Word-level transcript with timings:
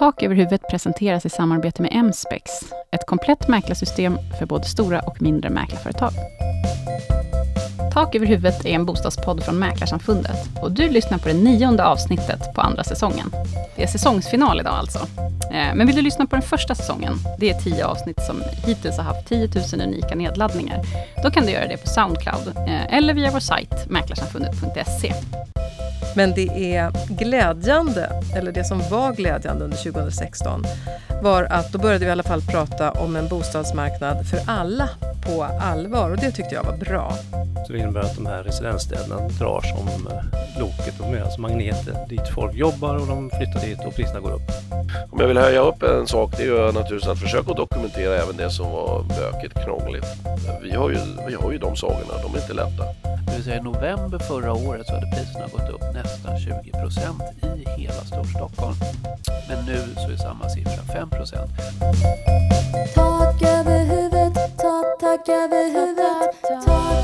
Tak 0.00 0.22
över 0.22 0.34
huvudet 0.34 0.68
presenteras 0.70 1.26
i 1.26 1.30
samarbete 1.30 1.82
med 1.82 2.04
Mspex, 2.04 2.50
ett 2.92 3.06
komplett 3.06 3.48
mäklarsystem 3.48 4.18
för 4.38 4.46
både 4.46 4.64
stora 4.64 5.00
och 5.00 5.22
mindre 5.22 5.50
mäklarföretag. 5.50 6.10
Tak 7.92 8.14
över 8.14 8.26
huvudet 8.26 8.66
är 8.66 8.70
en 8.70 8.86
bostadspodd 8.86 9.42
från 9.42 9.58
Mäklarsamfundet 9.58 10.36
och 10.62 10.72
du 10.72 10.88
lyssnar 10.88 11.18
på 11.18 11.28
det 11.28 11.34
nionde 11.34 11.84
avsnittet 11.84 12.54
på 12.54 12.60
andra 12.60 12.84
säsongen. 12.84 13.30
Det 13.76 13.82
är 13.82 13.86
säsongsfinal 13.86 14.60
idag 14.60 14.74
alltså. 14.74 14.98
Eh, 15.42 15.74
men 15.74 15.86
vill 15.86 15.96
du 15.96 16.02
lyssna 16.02 16.26
på 16.26 16.36
den 16.36 16.42
första 16.42 16.74
säsongen, 16.74 17.14
det 17.38 17.50
är 17.50 17.60
tio 17.60 17.86
avsnitt 17.86 18.22
som 18.22 18.42
hittills 18.66 18.96
har 18.96 19.04
haft 19.04 19.28
10 19.28 19.48
000 19.72 19.88
unika 19.88 20.14
nedladdningar, 20.14 20.82
då 21.22 21.30
kan 21.30 21.46
du 21.46 21.52
göra 21.52 21.68
det 21.68 21.76
på 21.76 21.88
Soundcloud 21.88 22.56
eh, 22.56 22.94
eller 22.94 23.14
via 23.14 23.30
vår 23.30 23.40
sajt 23.40 23.86
mäklarsamfundet.se. 23.88 25.14
Men 26.16 26.34
det 26.34 26.74
är 26.76 26.92
glädjande, 27.08 28.12
eller 28.36 28.52
det 28.52 28.64
som 28.64 28.82
var 28.90 29.12
glädjande 29.12 29.64
under 29.64 29.76
2016 29.76 30.64
var 31.22 31.44
att 31.50 31.72
då 31.72 31.78
började 31.78 32.04
vi 32.04 32.08
i 32.08 32.10
alla 32.10 32.22
fall 32.22 32.42
prata 32.42 32.90
om 32.90 33.16
en 33.16 33.28
bostadsmarknad 33.28 34.26
för 34.26 34.40
alla 34.46 34.88
på 35.26 35.42
allvar 35.60 36.10
och 36.10 36.16
det 36.16 36.30
tyckte 36.30 36.54
jag 36.54 36.64
var 36.64 36.76
bra. 36.76 37.12
Så 37.66 37.72
det 37.72 37.78
innebär 37.78 38.00
att 38.00 38.16
de 38.16 38.26
här 38.26 38.42
residensstäderna 38.42 39.16
drar 39.16 39.60
som 39.60 40.06
eh, 40.06 40.60
loket, 40.60 41.00
och 41.00 41.16
är 41.16 41.22
alltså 41.22 41.40
magneter 41.40 42.06
dit 42.08 42.28
folk 42.34 42.54
jobbar 42.54 42.96
och 42.96 43.06
de 43.06 43.30
flyttar 43.30 43.66
dit 43.66 43.78
och 43.86 43.94
priserna 43.94 44.20
går 44.20 44.32
upp. 44.32 44.50
Om 45.10 45.20
jag 45.20 45.26
vill 45.26 45.38
höja 45.38 45.60
upp 45.60 45.82
en 45.82 46.06
sak 46.06 46.34
det 46.36 46.42
är 46.42 46.46
ju 46.46 46.72
naturligtvis 46.72 47.08
att 47.08 47.20
försöka 47.20 47.52
dokumentera 47.52 48.16
även 48.16 48.36
det 48.36 48.50
som 48.50 48.70
var 48.72 49.02
bökigt, 49.02 49.64
krångligt. 49.64 50.06
Vi 50.62 50.70
har 50.70 50.90
ju, 50.90 50.96
vi 51.28 51.34
har 51.34 51.52
ju 51.52 51.58
de 51.58 51.76
sakerna, 51.76 52.14
de 52.22 52.34
är 52.34 52.42
inte 52.42 52.54
lätta. 52.54 53.09
Det 53.30 53.36
vill 53.36 53.44
säga 53.44 53.56
i 53.56 53.62
november 53.62 54.18
förra 54.18 54.52
året 54.52 54.86
så 54.86 54.94
hade 54.94 55.06
priserna 55.06 55.46
gått 55.52 55.70
upp 55.70 55.94
nästan 55.94 56.38
20 56.38 56.72
procent 56.72 57.22
i 57.42 57.80
hela 57.80 58.04
Storstockholm. 58.04 58.76
Men 59.48 59.66
nu 59.66 59.78
så 59.94 60.10
är 60.10 60.16
samma 60.16 60.48
siffra 60.48 60.82
5 60.94 61.10
procent. 61.10 61.50
Tak 62.94 63.42
över 63.42 63.84
huvudet, 63.84 64.58
tak, 64.58 65.00
tak 65.00 65.28
över 65.28 65.64
huvudet, 65.72 66.64
tak 66.66 66.99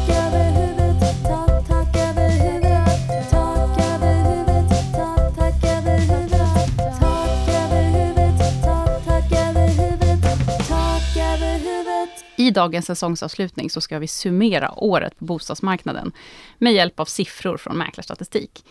dagens 12.57 12.87
säsongsavslutning 12.87 13.71
så 13.71 13.81
ska 13.81 13.99
vi 13.99 14.07
summera 14.07 14.75
året 14.77 15.19
på 15.19 15.25
bostadsmarknaden 15.25 16.12
med 16.59 16.73
hjälp 16.73 17.01
av 17.01 17.05
siffror 17.05 17.57
från 17.57 17.79
mäklarstatistik. 17.79 18.65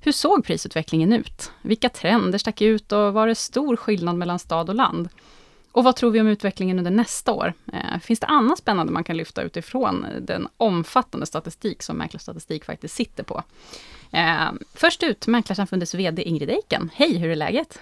Hur 0.00 0.12
såg 0.12 0.44
prisutvecklingen 0.44 1.12
ut? 1.12 1.50
Vilka 1.62 1.88
trender 1.88 2.38
stack 2.38 2.60
ut 2.60 2.92
och 2.92 3.12
var 3.12 3.26
det 3.26 3.34
stor 3.34 3.76
skillnad 3.76 4.16
mellan 4.16 4.38
stad 4.38 4.68
och 4.68 4.74
land? 4.74 5.08
Och 5.72 5.84
vad 5.84 5.96
tror 5.96 6.10
vi 6.10 6.20
om 6.20 6.26
utvecklingen 6.26 6.78
under 6.78 6.90
nästa 6.90 7.32
år? 7.32 7.52
Eh, 7.72 8.00
finns 8.02 8.20
det 8.20 8.26
annat 8.26 8.58
spännande 8.58 8.92
man 8.92 9.04
kan 9.04 9.16
lyfta 9.16 9.42
utifrån 9.42 10.06
den 10.20 10.48
omfattande 10.56 11.26
statistik 11.26 11.82
som 11.82 11.96
Mäklarstatistik 11.96 12.64
faktiskt 12.64 12.94
sitter 12.94 13.22
på? 13.22 13.42
Eh, 14.10 14.52
först 14.74 15.02
ut, 15.02 15.26
Mäklarsamfundets 15.26 15.94
VD 15.94 16.22
Ingrid 16.22 16.50
Eiken. 16.50 16.90
Hej, 16.94 17.18
hur 17.18 17.30
är 17.30 17.36
läget? 17.36 17.78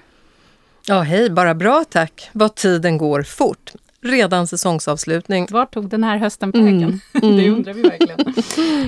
Ja, 0.86 1.00
hej, 1.00 1.30
bara 1.30 1.54
bra 1.54 1.84
tack. 1.84 2.30
Vad 2.32 2.54
tiden 2.54 2.98
går 2.98 3.22
fort. 3.22 3.72
Redan 4.08 4.46
säsongsavslutning. 4.46 5.46
Var 5.50 5.66
tog 5.66 5.88
den 5.88 6.04
här 6.04 6.16
hösten 6.16 6.50
vägen? 6.50 7.00
Mm. 7.22 7.36
det 7.36 7.50
undrar 7.50 7.72
vi 7.72 7.82
verkligen. 7.82 8.34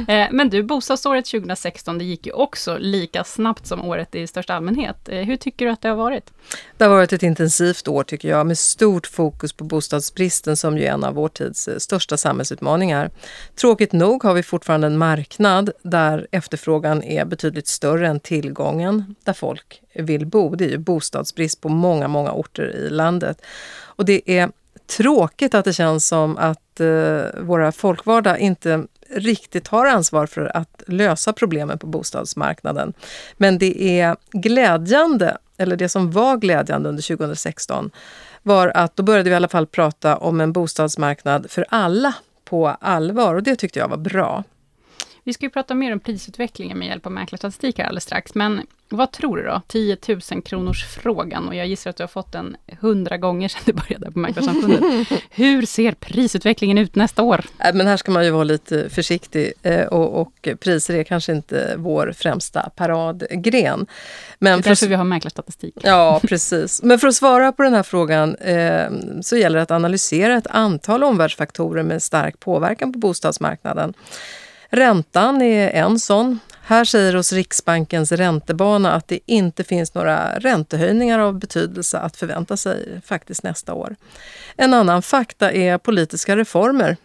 Eh, 0.09 0.29
Men 0.31 0.51
du, 0.51 0.63
bostadsåret 0.63 1.25
2016, 1.27 1.99
det 1.99 2.05
gick 2.05 2.27
ju 2.27 2.33
också 2.33 2.77
lika 2.81 3.25
snabbt 3.25 3.67
som 3.67 3.85
året 3.85 4.15
i 4.15 4.27
största 4.27 4.55
allmänhet. 4.55 5.09
Eh, 5.09 5.19
Hur 5.19 5.37
tycker 5.37 5.67
du 5.67 5.73
att 5.73 5.83
det 5.83 5.89
har 5.89 5.97
varit? 5.97 6.31
Det 6.77 6.85
har 6.85 6.91
varit 6.91 7.13
ett 7.13 7.23
intensivt 7.23 7.89
år 7.89 8.03
tycker 8.05 8.29
jag 8.29 8.47
med 8.47 8.59
stort 8.59 9.07
fokus 9.07 9.53
på 9.53 9.65
bostadsbristen 9.65 10.57
som 10.57 10.79
ju 10.79 10.85
är 10.85 10.93
en 10.93 11.05
av 11.05 11.15
vår 11.15 11.29
tids 11.29 11.69
eh, 11.69 11.79
största 11.79 12.17
samhällsutmaningar. 12.17 13.11
Tråkigt 13.61 13.93
nog 13.93 14.23
har 14.23 14.35
vi 14.35 14.43
fortfarande 14.43 14.86
en 14.86 14.98
marknad 14.98 15.70
där 15.83 16.27
efterfrågan 16.30 17.03
är 17.03 17.25
betydligt 17.25 17.67
större 17.69 18.09
än 18.09 18.20
tillgången, 18.20 19.14
där 19.25 19.33
folk 19.33 19.83
vill 19.95 20.27
bo. 20.27 20.55
Det 20.55 20.64
är 20.64 20.69
ju 20.70 20.79
bostadsbrist 20.79 21.61
på 21.61 21.69
många, 21.69 22.09
många 22.09 22.33
orter 22.33 22.77
i 22.77 22.91
landet. 22.91 23.42
Och 23.83 24.05
det 24.05 24.30
är 24.30 24.51
tråkigt 24.96 25.55
att 25.55 25.64
det 25.64 25.73
känns 25.73 26.08
som 26.08 26.39
att 26.39 26.80
eh, 26.80 27.23
våra 27.40 27.73
folkvalda 27.73 28.39
inte 28.39 28.86
riktigt 29.11 29.68
har 29.68 29.86
ansvar 29.86 30.27
för 30.27 30.56
att 30.56 30.83
lösa 30.86 31.33
problemen 31.33 31.78
på 31.78 31.86
bostadsmarknaden. 31.86 32.92
Men 33.36 33.58
det 33.58 34.00
är 34.00 34.17
glädjande, 34.33 35.36
eller 35.56 35.77
det 35.77 35.89
som 35.89 36.11
var 36.11 36.36
glädjande 36.36 36.89
under 36.89 37.17
2016 37.17 37.90
var 38.42 38.73
att 38.74 38.96
då 38.96 39.02
började 39.02 39.30
vi 39.30 39.34
i 39.34 39.36
alla 39.36 39.48
fall 39.48 39.67
prata 39.67 40.17
om 40.17 40.40
en 40.40 40.52
bostadsmarknad 40.52 41.50
för 41.50 41.67
alla 41.68 42.14
på 42.45 42.68
allvar 42.68 43.34
och 43.34 43.42
det 43.42 43.56
tyckte 43.56 43.79
jag 43.79 43.89
var 43.89 43.96
bra. 43.96 44.45
Vi 45.25 45.33
ska 45.33 45.47
ju 45.47 45.51
prata 45.51 45.75
mer 45.75 45.92
om 45.92 46.01
prisutvecklingen 46.01 46.79
med 46.79 46.89
hjälp 46.89 47.07
av 47.07 47.13
mäklarstatistik 47.13 47.79
här 47.79 47.85
alldeles 47.85 48.05
strax, 48.05 48.35
men 48.35 48.67
vad 48.92 49.13
tror 49.13 49.36
du 49.36 49.42
då? 49.42 49.63
10 49.67 49.97
000 50.08 50.42
kronors 50.42 50.85
frågan 50.85 51.48
och 51.48 51.55
jag 51.55 51.67
gissar 51.67 51.91
att 51.91 51.97
du 51.97 52.03
har 52.03 52.08
fått 52.08 52.33
den 52.33 52.57
hundra 52.81 53.17
gånger 53.17 53.48
sedan 53.48 53.63
du 53.64 53.73
började 53.73 54.13
på 54.13 54.19
Mäklarsamfundet. 54.19 54.83
Hur 55.30 55.67
ser 55.67 55.92
prisutvecklingen 55.92 56.79
ut 56.79 56.95
nästa 56.95 57.23
år? 57.23 57.45
Äh, 57.59 57.75
Men 57.75 57.86
här 57.86 57.97
ska 57.97 58.13
man 58.13 58.25
ju 58.25 58.30
vara 58.30 58.45
lite 58.45 58.91
försiktig 58.91 59.53
eh, 59.63 59.86
och, 59.86 60.20
och 60.20 60.48
priser 60.61 60.95
är 60.95 61.05
kanske 61.05 61.33
inte 61.33 61.75
vår 61.79 62.13
främsta 62.17 62.70
paradgren. 62.77 63.79
Det 63.79 63.86
Men 64.39 64.53
är 64.53 64.55
för 64.55 64.59
att 64.59 64.64
därför 64.64 64.86
vi 64.86 64.95
har 64.95 65.05
mäklarstatistik. 65.05 65.75
Ja, 65.83 66.20
precis. 66.23 66.83
Men 66.83 66.98
för 66.98 67.09
att 67.09 67.14
svara 67.14 67.53
på 67.53 67.63
den 67.63 67.75
här 67.75 67.83
frågan 67.83 68.36
eh, 68.36 68.91
så 69.23 69.36
gäller 69.36 69.57
det 69.57 69.63
att 69.63 69.70
analysera 69.70 70.36
ett 70.36 70.47
antal 70.47 71.05
omvärldsfaktorer 71.05 71.83
med 71.83 72.03
stark 72.03 72.41
påverkan 72.41 72.92
på 72.92 72.98
bostadsmarknaden. 72.98 73.95
Räntan 74.70 75.42
är 75.42 75.70
en 75.70 75.98
sån. 75.98 76.41
Här 76.63 76.85
säger 76.85 77.17
oss 77.17 77.33
Riksbankens 77.33 78.13
räntebana 78.13 78.92
att 78.92 79.08
det 79.08 79.19
inte 79.27 79.64
finns 79.64 79.95
några 79.95 80.39
räntehöjningar 80.39 81.19
av 81.19 81.39
betydelse 81.39 81.98
att 81.98 82.17
förvänta 82.17 82.57
sig 82.57 83.01
faktiskt 83.05 83.42
nästa 83.42 83.75
år. 83.75 83.97
En 84.57 84.75
annan 84.75 85.03
fakta 85.03 85.53
är 85.53 85.79
politiska 85.79 86.36
reformer. 86.36 86.97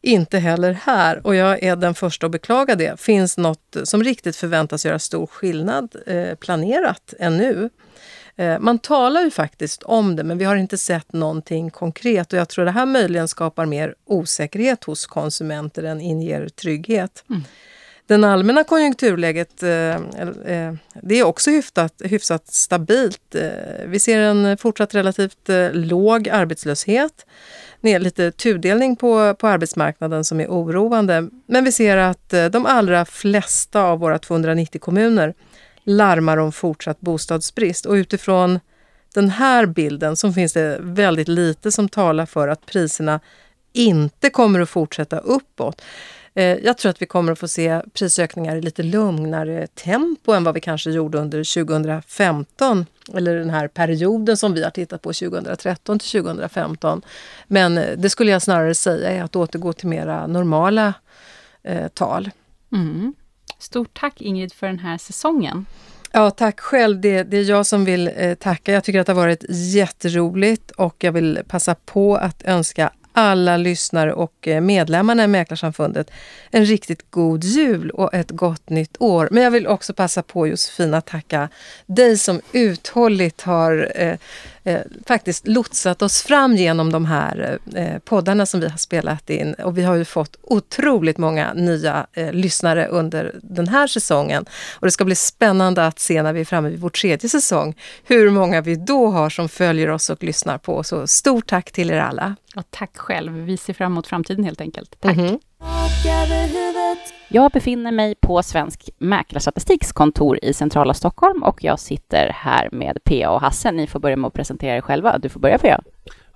Inte 0.00 0.38
heller 0.38 0.72
här, 0.72 1.26
och 1.26 1.34
jag 1.34 1.62
är 1.62 1.76
den 1.76 1.94
första 1.94 2.26
att 2.26 2.32
beklaga 2.32 2.74
det, 2.74 3.00
finns 3.00 3.36
något 3.38 3.76
som 3.84 4.02
riktigt 4.02 4.36
förväntas 4.36 4.86
göra 4.86 4.98
stor 4.98 5.26
skillnad 5.26 5.96
eh, 6.06 6.34
planerat 6.34 7.14
ännu. 7.18 7.70
Eh, 8.36 8.58
Man 8.60 8.78
talar 8.78 9.20
ju 9.20 9.30
faktiskt 9.30 9.82
om 9.82 10.16
det, 10.16 10.24
men 10.24 10.38
vi 10.38 10.44
har 10.44 10.56
inte 10.56 10.78
sett 10.78 11.12
någonting 11.12 11.70
konkret 11.70 12.32
och 12.32 12.38
jag 12.38 12.48
tror 12.48 12.64
det 12.64 12.70
här 12.70 12.86
möjligen 12.86 13.28
skapar 13.28 13.66
mer 13.66 13.94
osäkerhet 14.04 14.84
hos 14.84 15.06
konsumenter 15.06 15.82
än 15.82 16.00
inger 16.00 16.48
trygghet. 16.48 17.24
Den 18.06 18.24
allmänna 18.24 18.64
konjunkturläget 18.64 19.62
eh, 19.62 19.70
eh, 19.70 20.74
det 21.02 21.14
är 21.14 21.22
också 21.24 21.50
hyfsat, 21.50 22.02
hyfsat 22.04 22.46
stabilt. 22.46 23.36
Vi 23.86 23.98
ser 23.98 24.18
en 24.18 24.56
fortsatt 24.58 24.94
relativt 24.94 25.48
låg 25.72 26.28
arbetslöshet. 26.28 27.26
Det 27.80 27.92
är 27.92 27.98
lite 27.98 28.30
tudelning 28.30 28.96
på, 28.96 29.34
på 29.34 29.48
arbetsmarknaden 29.48 30.24
som 30.24 30.40
är 30.40 30.46
oroande. 30.46 31.28
Men 31.46 31.64
vi 31.64 31.72
ser 31.72 31.96
att 31.96 32.34
de 32.50 32.66
allra 32.66 33.04
flesta 33.04 33.82
av 33.82 33.98
våra 33.98 34.18
290 34.18 34.80
kommuner 34.80 35.34
larmar 35.84 36.36
om 36.36 36.52
fortsatt 36.52 37.00
bostadsbrist. 37.00 37.86
Och 37.86 37.92
utifrån 37.92 38.60
den 39.14 39.30
här 39.30 39.66
bilden 39.66 40.16
så 40.16 40.32
finns 40.32 40.52
det 40.52 40.78
väldigt 40.80 41.28
lite 41.28 41.72
som 41.72 41.88
talar 41.88 42.26
för 42.26 42.48
att 42.48 42.66
priserna 42.66 43.20
inte 43.72 44.30
kommer 44.30 44.60
att 44.60 44.70
fortsätta 44.70 45.18
uppåt. 45.18 45.82
Eh, 46.34 46.44
jag 46.44 46.78
tror 46.78 46.90
att 46.90 47.02
vi 47.02 47.06
kommer 47.06 47.32
att 47.32 47.38
få 47.38 47.48
se 47.48 47.82
prisökningar 47.92 48.56
i 48.56 48.60
lite 48.60 48.82
lugnare 48.82 49.66
tempo 49.66 50.32
än 50.32 50.44
vad 50.44 50.54
vi 50.54 50.60
kanske 50.60 50.90
gjorde 50.90 51.18
under 51.18 51.64
2015 51.64 52.86
eller 53.14 53.36
den 53.36 53.50
här 53.50 53.68
perioden 53.68 54.36
som 54.36 54.54
vi 54.54 54.62
har 54.62 54.70
tittat 54.70 55.02
på 55.02 55.12
2013 55.12 55.98
till 55.98 56.22
2015. 56.22 57.02
Men 57.46 57.78
eh, 57.78 57.98
det 57.98 58.10
skulle 58.10 58.32
jag 58.32 58.42
snarare 58.42 58.74
säga 58.74 59.10
är 59.10 59.22
att 59.22 59.36
återgå 59.36 59.72
till 59.72 59.88
mera 59.88 60.26
normala 60.26 60.94
eh, 61.62 61.88
tal. 61.88 62.30
Mm. 62.72 63.14
Stort 63.64 64.00
tack 64.00 64.20
Ingrid 64.20 64.52
för 64.52 64.66
den 64.66 64.78
här 64.78 64.98
säsongen. 64.98 65.66
Ja, 66.12 66.30
tack 66.30 66.60
själv. 66.60 67.00
Det, 67.00 67.22
det 67.22 67.36
är 67.36 67.42
jag 67.42 67.66
som 67.66 67.84
vill 67.84 68.10
eh, 68.16 68.34
tacka. 68.34 68.72
Jag 68.72 68.84
tycker 68.84 69.00
att 69.00 69.06
det 69.06 69.12
har 69.12 69.20
varit 69.20 69.44
jätteroligt 69.48 70.70
och 70.70 70.96
jag 70.98 71.12
vill 71.12 71.38
passa 71.48 71.74
på 71.74 72.16
att 72.16 72.42
önska 72.42 72.90
alla 73.12 73.56
lyssnare 73.56 74.12
och 74.12 74.48
eh, 74.48 74.60
medlemmarna 74.60 75.24
i 75.24 75.26
Mäklarsamfundet 75.26 76.10
en 76.50 76.64
riktigt 76.64 77.10
god 77.10 77.44
jul 77.44 77.90
och 77.90 78.14
ett 78.14 78.30
gott 78.30 78.68
nytt 78.68 78.96
år. 78.98 79.28
Men 79.30 79.42
jag 79.42 79.50
vill 79.50 79.66
också 79.66 79.94
passa 79.94 80.22
på 80.22 80.46
Josefina 80.46 80.96
att 80.96 81.06
tacka 81.06 81.48
dig 81.86 82.18
som 82.18 82.40
uthålligt 82.52 83.40
har 83.40 83.92
eh, 83.94 84.16
eh, 84.64 84.80
faktiskt 85.06 85.46
lotsat 85.46 86.02
oss 86.02 86.22
fram 86.22 86.56
genom 86.56 86.92
de 86.92 87.04
här 87.04 87.58
eh, 87.74 87.98
poddarna 87.98 88.46
som 88.46 88.60
vi 88.60 88.68
har 88.68 88.76
spelat 88.76 89.30
in. 89.30 89.54
Och 89.54 89.78
vi 89.78 89.82
har 89.82 89.94
ju 89.94 90.04
fått 90.04 90.36
otroligt 90.42 91.18
många 91.18 91.52
nya 91.52 92.06
eh, 92.12 92.32
lyssnare 92.32 92.86
under 92.86 93.34
den 93.42 93.68
här 93.68 93.86
säsongen. 93.86 94.44
Och 94.74 94.86
det 94.86 94.90
ska 94.90 95.04
bli 95.04 95.14
spännande 95.14 95.86
att 95.86 95.98
se 95.98 96.22
när 96.22 96.32
vi 96.32 96.40
är 96.40 96.44
framme 96.44 96.68
vid 96.68 96.80
vår 96.80 96.90
tredje 96.90 97.28
säsong 97.28 97.74
hur 98.04 98.30
många 98.30 98.60
vi 98.60 98.76
då 98.76 99.10
har 99.10 99.30
som 99.30 99.48
följer 99.48 99.90
oss 99.90 100.10
och 100.10 100.22
lyssnar 100.22 100.58
på. 100.58 100.82
Så 100.82 101.06
stort 101.06 101.46
tack 101.46 101.72
till 101.72 101.90
er 101.90 101.98
alla. 101.98 102.36
Och 102.56 102.64
tack 102.70 102.96
själv. 102.96 103.32
Vi 103.32 103.56
ser 103.56 103.72
fram 103.72 103.92
emot 103.92 104.06
framtiden 104.06 104.44
helt 104.44 104.60
enkelt. 104.60 104.96
Tack. 105.00 105.16
Mhm. 105.16 105.38
Tak 105.58 106.63
huvudet, 106.94 107.14
Jag 107.28 107.50
befinner 107.50 107.92
mig 107.92 108.14
på 108.14 108.42
Svensk 108.42 108.90
Mäklarstatistiks 108.98 109.92
kontor 109.92 110.38
i 110.42 110.52
centrala 110.52 110.94
Stockholm 110.94 111.42
och 111.42 111.64
jag 111.64 111.78
sitter 111.78 112.28
här 112.34 112.68
med 112.72 112.98
PA 113.04 113.30
och 113.30 113.40
Hasse. 113.40 113.72
Ni 113.72 113.86
får 113.86 114.00
börja 114.00 114.16
med 114.16 114.28
att 114.28 114.34
presentera 114.34 114.76
er 114.76 114.80
själva. 114.80 115.18
Du 115.18 115.28
får 115.28 115.40
börja 115.40 115.58
PA. 115.58 115.80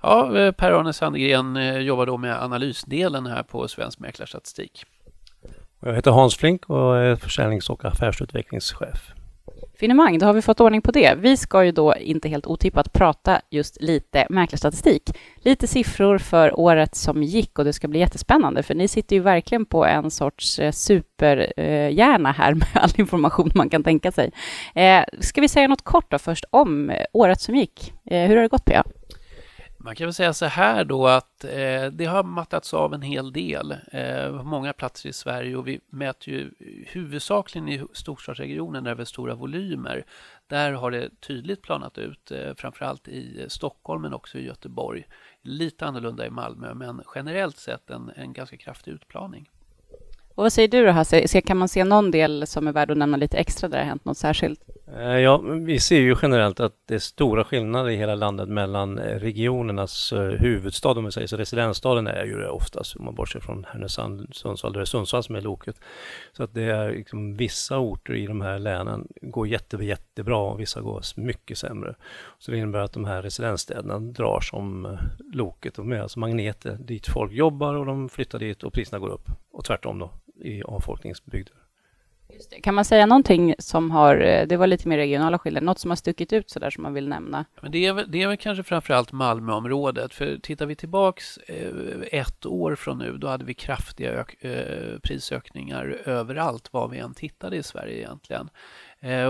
Ja, 0.01 0.37
eh, 0.37 0.51
Per-Arne 0.51 0.93
Sandgren 0.93 1.57
eh, 1.57 1.77
jobbar 1.77 2.05
då 2.05 2.17
med 2.17 2.43
analysdelen 2.43 3.25
här 3.25 3.43
på 3.43 3.67
Svensk 3.67 3.99
Mäklarstatistik. 3.99 4.85
Jag 5.81 5.95
heter 5.95 6.11
Hans 6.11 6.35
Flink 6.35 6.69
och 6.69 6.97
är 6.97 7.15
försäljnings 7.15 7.69
och 7.69 7.85
affärsutvecklingschef. 7.85 9.13
Finemang, 9.79 10.19
då 10.19 10.25
har 10.25 10.33
vi 10.33 10.41
fått 10.41 10.59
ordning 10.59 10.81
på 10.81 10.91
det. 10.91 11.15
Vi 11.17 11.37
ska 11.37 11.65
ju 11.65 11.71
då 11.71 11.95
inte 11.95 12.29
helt 12.29 12.47
otippat 12.47 12.93
prata 12.93 13.41
just 13.49 13.81
lite 13.81 14.27
mäklarstatistik. 14.29 15.17
Lite 15.37 15.67
siffror 15.67 16.17
för 16.17 16.59
året 16.59 16.95
som 16.95 17.23
gick 17.23 17.59
och 17.59 17.65
det 17.65 17.73
ska 17.73 17.87
bli 17.87 17.99
jättespännande 17.99 18.63
för 18.63 18.75
ni 18.75 18.87
sitter 18.87 19.15
ju 19.15 19.21
verkligen 19.21 19.65
på 19.65 19.85
en 19.85 20.11
sorts 20.11 20.59
eh, 20.59 20.71
superhjärna 20.71 22.31
här 22.31 22.53
med 22.55 22.67
all 22.73 22.89
information 22.95 23.51
man 23.55 23.69
kan 23.69 23.83
tänka 23.83 24.11
sig. 24.11 24.31
Eh, 24.75 25.03
ska 25.19 25.41
vi 25.41 25.47
säga 25.47 25.67
något 25.67 25.83
kort 25.83 26.11
då 26.11 26.19
först 26.19 26.45
om 26.49 26.89
eh, 26.89 27.05
året 27.13 27.41
som 27.41 27.55
gick? 27.55 27.93
Hur 28.05 28.35
har 28.35 28.41
det 28.41 28.47
gått 28.47 28.65
Pia? 28.65 28.83
Man 29.81 29.95
kan 29.95 30.07
väl 30.07 30.13
säga 30.13 30.33
så 30.33 30.45
här 30.45 30.83
då 30.83 31.07
att 31.07 31.43
eh, 31.43 31.85
det 31.91 32.05
har 32.05 32.23
mattats 32.23 32.73
av 32.73 32.93
en 32.93 33.01
hel 33.01 33.33
del 33.33 33.71
eh, 33.91 34.37
på 34.37 34.43
många 34.43 34.73
platser 34.73 35.09
i 35.09 35.13
Sverige 35.13 35.55
och 35.55 35.67
vi 35.67 35.79
mäter 35.89 36.33
ju 36.33 36.51
huvudsakligen 36.87 37.69
i 37.69 37.83
storstadsregionen 37.93 38.83
där 38.83 38.95
det 38.95 39.03
är 39.03 39.05
stora 39.05 39.35
volymer. 39.35 40.05
Där 40.47 40.71
har 40.71 40.91
det 40.91 41.09
tydligt 41.21 41.61
planat 41.61 41.97
ut, 41.97 42.31
eh, 42.31 42.53
framförallt 42.57 43.07
i 43.07 43.45
Stockholm 43.47 44.01
men 44.01 44.13
också 44.13 44.37
i 44.37 44.45
Göteborg. 44.45 45.07
Lite 45.41 45.85
annorlunda 45.85 46.25
i 46.25 46.29
Malmö 46.29 46.73
men 46.73 47.01
generellt 47.15 47.57
sett 47.57 47.89
en, 47.89 48.11
en 48.15 48.33
ganska 48.33 48.57
kraftig 48.57 48.91
utplaning. 48.91 49.49
Och 50.35 50.43
vad 50.43 50.53
säger 50.53 50.67
du 50.67 50.85
då 50.85 50.91
Hasse? 50.91 51.41
Kan 51.41 51.57
man 51.57 51.69
se 51.69 51.83
någon 51.83 52.11
del 52.11 52.47
som 52.47 52.67
är 52.67 52.71
värd 52.71 52.91
att 52.91 52.97
nämna 52.97 53.17
lite 53.17 53.37
extra 53.37 53.69
där 53.69 53.77
det 53.77 53.83
har 53.83 53.89
hänt 53.89 54.05
något 54.05 54.17
särskilt? 54.17 54.61
Eh, 54.97 55.17
ja, 55.17 55.37
vi 55.37 55.79
ser 55.79 55.99
ju 55.99 56.15
generellt 56.21 56.59
att 56.59 56.73
det 56.85 56.95
är 56.95 56.99
stora 56.99 57.43
skillnader 57.43 57.89
i 57.89 57.95
hela 57.95 58.15
landet 58.15 58.49
mellan 58.49 58.99
eh, 58.99 59.19
regionernas 59.19 60.13
eh, 60.13 60.21
huvudstad 60.21 60.89
om 60.91 61.05
vi 61.05 61.11
säger 61.11 61.27
så. 61.27 61.37
Residensstaden 61.37 62.07
är 62.07 62.25
ju 62.25 62.37
det 62.37 62.49
oftast, 62.49 62.95
om 62.95 63.05
man 63.05 63.15
bortser 63.15 63.39
från 63.39 63.65
Härnösand, 63.69 64.35
Sundsvall, 64.35 64.73
det 64.73 64.81
är 64.81 64.85
Sundsvall 64.85 65.23
som 65.23 65.35
är 65.35 65.41
loket. 65.41 65.75
Så 66.31 66.43
att 66.43 66.53
det 66.53 66.63
är 66.63 66.91
liksom, 66.91 67.37
vissa 67.37 67.77
orter 67.77 68.13
i 68.13 68.27
de 68.27 68.41
här 68.41 68.59
länen 68.59 69.07
går 69.21 69.47
jätte, 69.47 69.77
jättebra 69.77 70.37
och 70.37 70.59
vissa 70.59 70.81
går 70.81 71.01
mycket 71.15 71.57
sämre. 71.57 71.95
Så 72.39 72.51
det 72.51 72.57
innebär 72.57 72.79
att 72.79 72.93
de 72.93 73.05
här 73.05 73.21
residensstäderna 73.21 73.99
drar 73.99 74.39
som 74.41 74.97
loket, 75.33 75.75
de 75.75 75.91
är 75.91 75.99
alltså 75.99 76.19
magneter 76.19 76.77
dit 76.79 77.07
folk 77.07 77.31
jobbar 77.31 77.73
och 77.73 77.85
de 77.85 78.09
flyttar 78.09 78.39
dit 78.39 78.63
och 78.63 78.73
priserna 78.73 78.99
går 78.99 79.09
upp. 79.09 79.29
Och 79.51 79.65
tvärtom 79.65 79.99
då 79.99 80.11
i 80.41 80.63
avfolkningsbygder. 80.63 81.58
Just 82.39 82.49
det. 82.49 82.61
Kan 82.61 82.75
man 82.75 82.85
säga 82.85 83.05
någonting 83.05 83.55
som 83.59 83.91
har, 83.91 84.15
eh, 84.15 84.47
det 84.47 84.57
var 84.57 84.67
lite 84.67 84.87
mer 84.87 84.97
regionala 84.97 85.39
skillnader, 85.39 85.65
något 85.65 85.79
som 85.79 85.91
har 85.91 85.95
stuckit 85.95 86.33
ut 86.33 86.49
sådär 86.49 86.69
som 86.69 86.83
man 86.83 86.93
vill 86.93 87.09
nämna? 87.09 87.45
Men 87.61 87.71
det 87.71 87.85
är, 87.85 87.93
väl, 87.93 88.11
det 88.11 88.23
är 88.23 88.27
väl 88.27 88.37
kanske 88.37 88.63
framförallt 88.63 89.11
Malmöområdet. 89.11 90.13
För 90.13 90.37
tittar 90.37 90.65
vi 90.65 90.75
tillbaks 90.75 91.37
eh, 91.37 92.19
ett 92.19 92.45
år 92.45 92.75
från 92.75 92.97
nu, 92.97 93.17
då 93.17 93.27
hade 93.27 93.45
vi 93.45 93.53
kraftiga 93.53 94.11
ök, 94.11 94.43
eh, 94.43 94.99
prisökningar 95.03 96.01
överallt, 96.05 96.73
var 96.73 96.87
vi 96.87 96.97
än 96.97 97.13
tittade 97.13 97.57
i 97.57 97.63
Sverige 97.63 97.97
egentligen. 97.97 98.49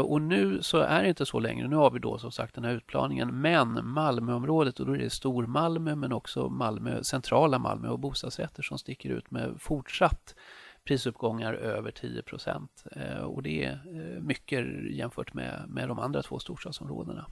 Och 0.06 0.21
nu 0.21 0.61
så 0.61 0.77
är 0.77 1.03
det 1.03 1.09
inte 1.09 1.25
så 1.25 1.39
längre. 1.39 1.67
Nu 1.67 1.75
har 1.75 1.91
vi 1.91 2.00
då 2.00 2.17
som 2.17 2.31
sagt 2.31 2.56
den 2.56 2.63
här 2.63 2.71
utplaningen. 2.71 3.41
Men 3.41 3.88
Malmöområdet, 3.88 4.79
och 4.79 4.85
då 4.85 4.94
är 4.94 4.97
det 4.97 5.09
Stormalmö 5.09 5.95
men 5.95 6.13
också 6.13 6.50
Malmö, 6.50 7.03
centrala 7.03 7.59
Malmö 7.59 7.89
och 7.89 8.00
bostadsrätter 8.00 8.63
som 8.63 8.77
sticker 8.77 9.09
ut 9.09 9.31
med 9.31 9.56
fortsatt 9.59 10.35
prisuppgångar 10.83 11.53
över 11.53 11.91
10 11.91 12.21
procent. 12.21 12.83
Eh, 12.91 13.23
och 13.23 13.43
det 13.43 13.63
är 13.63 13.71
eh, 13.71 14.21
mycket 14.21 14.65
jämfört 14.91 15.33
med, 15.33 15.63
med 15.67 15.87
de 15.87 15.99
andra 15.99 16.21
två 16.21 16.39
storstadsområdena. 16.39 17.25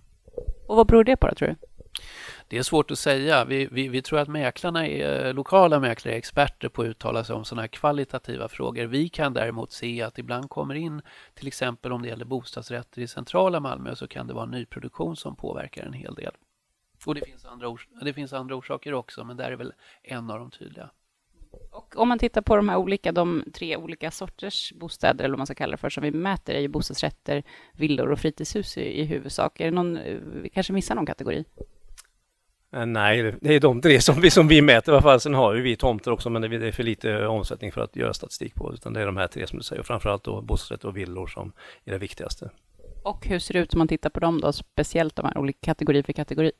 Och 0.67 0.75
vad 0.75 0.87
beror 0.87 1.03
det 1.03 1.17
på 1.17 1.27
då, 1.27 1.35
tror 1.35 1.47
du? 1.47 1.55
Det 2.47 2.57
är 2.57 2.63
svårt 2.63 2.91
att 2.91 2.99
säga. 2.99 3.45
Vi, 3.45 3.67
vi, 3.71 3.87
vi 3.87 4.01
tror 4.01 4.19
att 4.19 4.27
mäklarna 4.27 4.87
är, 4.87 5.33
lokala 5.33 5.79
mäklare 5.79 6.15
är 6.15 6.17
experter 6.17 6.69
på 6.69 6.81
att 6.81 6.87
uttala 6.87 7.23
sig 7.23 7.35
om 7.35 7.45
sådana 7.45 7.61
här 7.61 7.67
kvalitativa 7.67 8.47
frågor. 8.47 8.85
Vi 8.85 9.09
kan 9.09 9.33
däremot 9.33 9.71
se 9.71 10.01
att 10.01 10.17
ibland 10.17 10.49
kommer 10.49 10.75
in, 10.75 11.01
till 11.33 11.47
exempel 11.47 11.91
om 11.91 12.01
det 12.01 12.07
gäller 12.07 12.25
bostadsrätter 12.25 13.01
i 13.01 13.07
centrala 13.07 13.59
Malmö, 13.59 13.95
så 13.95 14.07
kan 14.07 14.27
det 14.27 14.33
vara 14.33 14.45
nyproduktion 14.45 15.15
som 15.15 15.35
påverkar 15.35 15.83
en 15.83 15.93
hel 15.93 16.15
del. 16.15 16.31
Och 17.05 17.15
det 17.15 17.25
finns 17.25 17.45
andra, 17.45 17.69
ors 17.69 17.87
det 18.01 18.13
finns 18.13 18.33
andra 18.33 18.55
orsaker 18.55 18.93
också, 18.93 19.23
men 19.23 19.37
där 19.37 19.51
är 19.51 19.55
väl 19.55 19.73
en 20.03 20.31
av 20.31 20.39
de 20.39 20.51
tydliga. 20.51 20.89
Och 21.71 21.97
om 21.97 22.07
man 22.09 22.19
tittar 22.19 22.41
på 22.41 22.55
de 22.55 22.69
här 22.69 22.77
olika, 22.77 23.11
de 23.11 23.43
tre 23.53 23.77
olika 23.77 24.11
sorters 24.11 24.73
bostäder, 24.75 25.23
eller 25.25 25.33
vad 25.33 25.39
man 25.39 25.45
ska 25.47 25.55
kalla 25.55 25.71
det 25.71 25.77
för, 25.77 25.89
som 25.89 26.03
vi 26.03 26.11
mäter, 26.11 26.55
är 26.55 26.59
ju 26.59 26.67
bostadsrätter, 26.67 27.43
villor 27.73 28.11
och 28.11 28.19
fritidshus 28.19 28.77
i, 28.77 28.81
i 29.01 29.03
huvudsak. 29.03 29.59
Är 29.59 29.65
det 29.65 29.71
någon, 29.71 29.99
vi 30.41 30.49
kanske 30.49 30.73
missar 30.73 30.95
någon 30.95 31.05
kategori? 31.05 31.45
Eh, 32.73 32.85
Nej, 32.85 33.35
det- 33.41 33.55
är 33.55 33.59
de 33.59 33.81
tre 33.81 34.01
som 34.01 34.21
vi, 34.21 34.31
som 34.31 34.47
vi 34.47 34.61
mäter 34.61 34.91
i 34.93 34.95
alla 34.95 35.01
fall. 35.01 35.19
Sen 35.19 35.33
har 35.33 35.53
vi 35.55 35.75
tomter 35.75 36.11
också, 36.11 36.29
men 36.29 36.41
det 36.41 36.47
är- 36.47 36.59
det 36.59 36.67
är 36.67 36.71
för 36.71 36.83
lite 36.83 37.27
omsättning 37.27 37.71
för 37.71 37.81
att 37.81 37.95
göra 37.95 38.13
statistik 38.13 38.55
på. 38.55 38.73
Utan 38.73 38.93
det 38.93 39.01
är 39.01 39.05
de 39.05 39.17
här 39.17 39.27
tre 39.27 39.47
som 39.47 39.57
du 39.57 39.63
säger, 39.63 39.79
och 39.79 39.85
framförallt 39.85 40.23
då 40.23 40.41
bostadsrätter 40.41 40.87
och 40.87 40.97
villor 40.97 41.27
som 41.27 41.51
är 41.85 41.91
det 41.91 41.97
viktigaste. 41.97 42.49
Och 43.03 43.27
hur 43.27 43.39
ser 43.39 43.53
det 43.53 43.59
ut 43.59 43.73
om 43.73 43.77
man 43.77 43.87
tittar 43.87 44.09
på 44.09 44.19
dem 44.19 44.41
då, 44.41 44.53
speciellt 44.53 45.15
de 45.15 45.25
här 45.25 45.37
olika 45.37 45.59
kategori 45.65 46.03
för 46.03 46.13
kategori? 46.13 46.51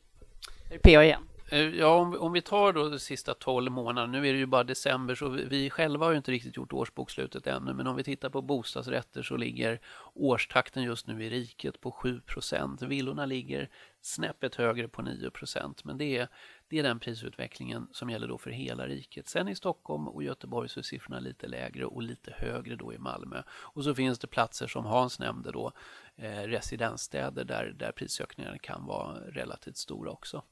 Är 0.70 0.74
det 0.74 0.80
PA 0.80 1.04
igen? 1.04 1.22
Eh, 1.50 1.60
ja, 1.76 1.88
om, 1.96 2.12
vi- 2.12 2.18
om 2.18 2.32
vi 2.32 2.42
tar 2.42 2.74
då 2.74 2.90
de 2.90 3.00
sista 3.00 3.34
12 3.34 3.72
månaderna, 3.72 4.12
nu 4.12 4.28
är 4.30 4.34
det 4.34 4.40
ju 4.40 4.46
bara 4.46 4.64
december 4.64 5.16
så 5.16 5.30
vi, 5.30 5.46
vi 5.46 5.70
själva 5.70 6.06
har 6.06 6.12
ju 6.12 6.18
inte 6.18 6.32
riktigt 6.32 6.58
gjort 6.58 6.74
årsbokslutet 6.74 7.48
ännu, 7.48 7.74
men 7.74 7.88
om 7.88 7.96
vi 7.96 8.04
tittar 8.04 8.30
på 8.30 8.42
bostadsrätter 8.42 9.24
så 9.24 9.38
ligger 9.38 9.80
årstakten 10.14 10.84
just 10.84 11.08
nu 11.08 11.24
i 11.26 11.30
riket 11.30 11.82
på 11.82 11.92
7% 11.92 12.86
Villorna 12.88 13.26
ligger 13.26 13.70
snäppet 14.02 14.56
högre 14.56 14.88
på 14.88 15.02
9% 15.02 15.82
men 15.84 15.98
det 15.98 16.18
är, 16.18 16.28
det 16.68 16.80
är 16.80 16.84
den 16.84 17.00
prisutvecklingen 17.00 17.88
som 17.92 18.10
gäller 18.10 18.28
då 18.28 18.38
för 18.38 18.50
hela 18.50 18.88
riket. 18.88 19.28
Sen 19.28 19.48
i 19.48 19.56
Stockholm 19.56 20.08
och 20.08 20.24
Göteborg 20.24 20.70
så 20.70 20.80
är 20.80 20.84
siffrorna 20.84 21.20
lite 21.20 21.48
lägre 21.48 21.86
och 21.86 22.02
lite 22.04 22.32
högre 22.38 22.76
då 22.76 22.94
i 22.94 22.98
Malmö. 22.98 23.44
Och 23.50 23.84
så 23.84 23.96
finns 23.96 24.20
det 24.20 24.28
platser 24.28 24.68
som 24.68 24.86
Hans 24.86 25.20
nämnde 25.20 25.52
då, 25.52 25.72
eh, 26.16 26.42
residensstäder 26.42 27.44
där, 27.44 27.74
där 27.80 27.92
prisökningarna 27.92 28.58
kan 28.58 28.86
vara 28.86 29.20
relativt 29.20 29.78
stora 29.78 30.12
också. 30.12 30.44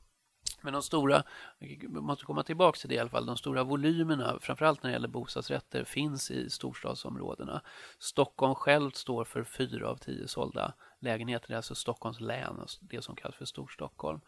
Men 0.62 0.74
de 0.74 0.82
stora, 0.82 1.24
vi 1.60 1.88
måste 1.88 2.26
komma 2.26 2.44
tillbaka 2.44 2.78
till 2.78 2.90
det 2.90 2.96
i 2.96 3.00
alla 3.00 3.10
fall, 3.10 3.26
de 3.26 3.38
stora 3.38 3.64
volymerna, 3.64 4.38
framförallt 4.42 4.84
när 4.84 4.90
det 4.90 4.94
gäller 4.94 5.08
bostadsrätter, 5.08 5.84
finns 5.84 6.32
i 6.32 6.50
storstadsområdena. 6.50 7.62
Stockholm 8.00 8.56
själv 8.56 8.92
står 8.92 9.24
för 9.24 9.44
fyra 9.44 9.90
av 9.90 9.96
tio 9.96 10.28
sålda 10.28 10.74
lägenheter, 11.00 11.48
det 11.48 11.54
är 11.54 11.58
alltså 11.58 11.76
Stockholms 11.76 12.20
län, 12.20 12.60
alltså 12.60 12.80
det 12.82 13.04
som 13.04 13.16
kallas 13.16 13.36
för 13.36 13.46
Storstockholm. 13.46 14.22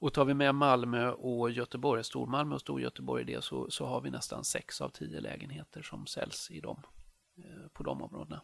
Och 0.00 0.12
tar 0.12 0.24
vi 0.24 0.34
med 0.34 0.54
Malmö 0.54 1.10
och 1.10 1.50
Göteborg, 1.50 2.04
Stormalmö 2.04 2.54
och 2.54 2.60
Storgöteborg 2.60 3.22
i 3.22 3.34
det, 3.34 3.44
så, 3.44 3.70
så 3.70 3.86
har 3.86 4.00
vi 4.00 4.10
nästan 4.10 4.44
sex 4.44 4.80
av 4.80 4.88
tio 4.88 5.20
lägenheter 5.20 5.82
som 5.82 6.06
säljs 6.06 6.50
i 6.50 6.60
dem, 6.60 6.82
eh, 7.38 7.68
på 7.72 7.82
de 7.82 8.02
områdena. 8.02 8.40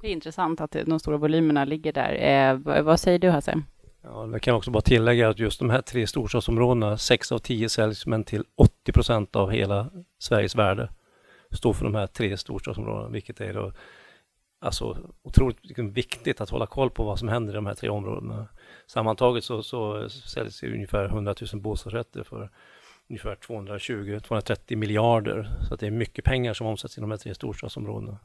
Det 0.00 0.08
är 0.08 0.12
intressant 0.12 0.60
att 0.60 0.76
de 0.86 1.00
stora 1.00 1.16
volymerna 1.16 1.64
ligger 1.64 1.92
där. 1.92 2.14
Eh, 2.14 2.82
vad 2.82 3.00
säger 3.00 3.18
du 3.18 3.30
Hasse? 3.30 3.62
Ja, 4.04 4.28
jag 4.32 4.42
kan 4.42 4.54
också 4.54 4.70
bara 4.70 4.80
tillägga 4.80 5.28
att 5.28 5.38
just 5.38 5.58
de 5.58 5.70
här 5.70 5.82
tre 5.82 6.06
storstadsområdena, 6.06 6.98
6 6.98 7.32
av 7.32 7.38
10 7.38 7.68
säljs, 7.68 8.06
men 8.06 8.24
till 8.24 8.44
80 8.56 8.92
procent 8.92 9.36
av 9.36 9.50
hela 9.50 9.90
Sveriges 10.18 10.54
värde 10.54 10.88
står 11.50 11.72
för 11.72 11.84
de 11.84 11.94
här 11.94 12.06
tre 12.06 12.36
storstadsområdena, 12.36 13.08
vilket 13.08 13.40
är 13.40 13.54
då 13.54 13.72
alltså 14.60 14.96
otroligt 15.22 15.66
liksom 15.66 15.92
viktigt 15.92 16.40
att 16.40 16.50
hålla 16.50 16.66
koll 16.66 16.90
på 16.90 17.04
vad 17.04 17.18
som 17.18 17.28
händer 17.28 17.52
i 17.52 17.56
de 17.56 17.66
här 17.66 17.74
tre 17.74 17.88
områdena. 17.88 18.46
Sammantaget 18.86 19.44
så, 19.44 19.62
så 19.62 20.08
säljs 20.08 20.60
det 20.60 20.74
ungefär 20.74 21.04
100 21.04 21.34
000 21.52 21.62
bostadsrätter 21.62 22.22
för 22.22 22.50
ungefär 23.08 23.34
220-230 23.34 24.76
miljarder. 24.76 25.50
Så 25.68 25.74
att 25.74 25.80
det 25.80 25.86
är 25.86 25.90
mycket 25.90 26.24
pengar 26.24 26.54
som 26.54 26.66
omsätts 26.66 26.98
i 26.98 27.00
de 27.00 27.10
här 27.10 27.18
tre 27.18 27.34
storstadsområdena. 27.34 28.18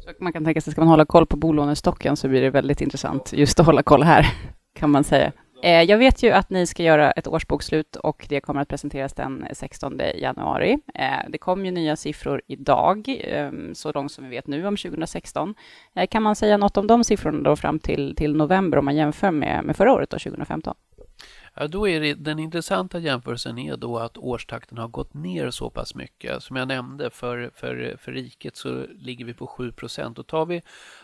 Så 0.00 0.12
man 0.20 0.32
kan 0.32 0.44
tänka 0.44 0.60
sig, 0.60 0.72
ska 0.72 0.80
man 0.80 0.88
hålla 0.88 1.04
koll 1.04 1.26
på 1.26 1.36
bolånestocken 1.36 2.16
så 2.16 2.28
blir 2.28 2.42
det 2.42 2.50
väldigt 2.50 2.80
intressant 2.80 3.32
just 3.32 3.60
att 3.60 3.66
hålla 3.66 3.82
koll 3.82 4.02
här, 4.02 4.26
kan 4.78 4.90
man 4.90 5.04
säga. 5.04 5.32
Eh, 5.62 5.82
jag 5.82 5.98
vet 5.98 6.22
ju 6.22 6.30
att 6.30 6.50
ni 6.50 6.66
ska 6.66 6.82
göra 6.82 7.10
ett 7.10 7.26
årsbokslut 7.26 7.96
och 7.96 8.26
det 8.28 8.40
kommer 8.40 8.60
att 8.60 8.68
presenteras 8.68 9.12
den 9.12 9.46
16 9.52 10.00
januari. 10.14 10.78
Eh, 10.94 11.28
det 11.28 11.38
kom 11.38 11.64
ju 11.64 11.70
nya 11.70 11.96
siffror 11.96 12.42
idag, 12.46 13.20
ehm, 13.20 13.74
så 13.74 13.92
långt 13.92 14.12
som 14.12 14.24
vi 14.24 14.30
vet 14.30 14.46
nu 14.46 14.66
om 14.66 14.76
2016. 14.76 15.54
Eh, 15.94 16.06
kan 16.06 16.22
man 16.22 16.36
säga 16.36 16.56
något 16.56 16.76
om 16.76 16.86
de 16.86 17.04
siffrorna 17.04 17.42
då 17.42 17.56
fram 17.56 17.78
till, 17.78 18.14
till 18.16 18.36
november 18.36 18.78
om 18.78 18.84
man 18.84 18.96
jämför 18.96 19.30
med, 19.30 19.64
med 19.64 19.76
förra 19.76 19.92
året, 19.92 20.10
då, 20.10 20.18
2015? 20.18 20.74
Ja, 21.60 21.68
då 21.68 21.88
är 21.88 22.00
det, 22.00 22.14
den 22.14 22.38
intressanta 22.38 22.98
jämförelsen 22.98 23.58
är 23.58 23.76
då 23.76 23.98
att 23.98 24.18
årstakten 24.18 24.78
har 24.78 24.88
gått 24.88 25.14
ner 25.14 25.50
så 25.50 25.70
pass 25.70 25.94
mycket. 25.94 26.42
Som 26.42 26.56
jag 26.56 26.68
nämnde, 26.68 27.10
för, 27.10 27.50
för, 27.54 27.96
för 27.98 28.12
riket 28.12 28.56
så 28.56 28.86
ligger 28.86 29.24
vi 29.24 29.34
på 29.34 29.46
7 29.46 29.72
procent. 29.72 30.18
Och 30.18 30.26
tar 30.26 30.46
vi 30.46 30.62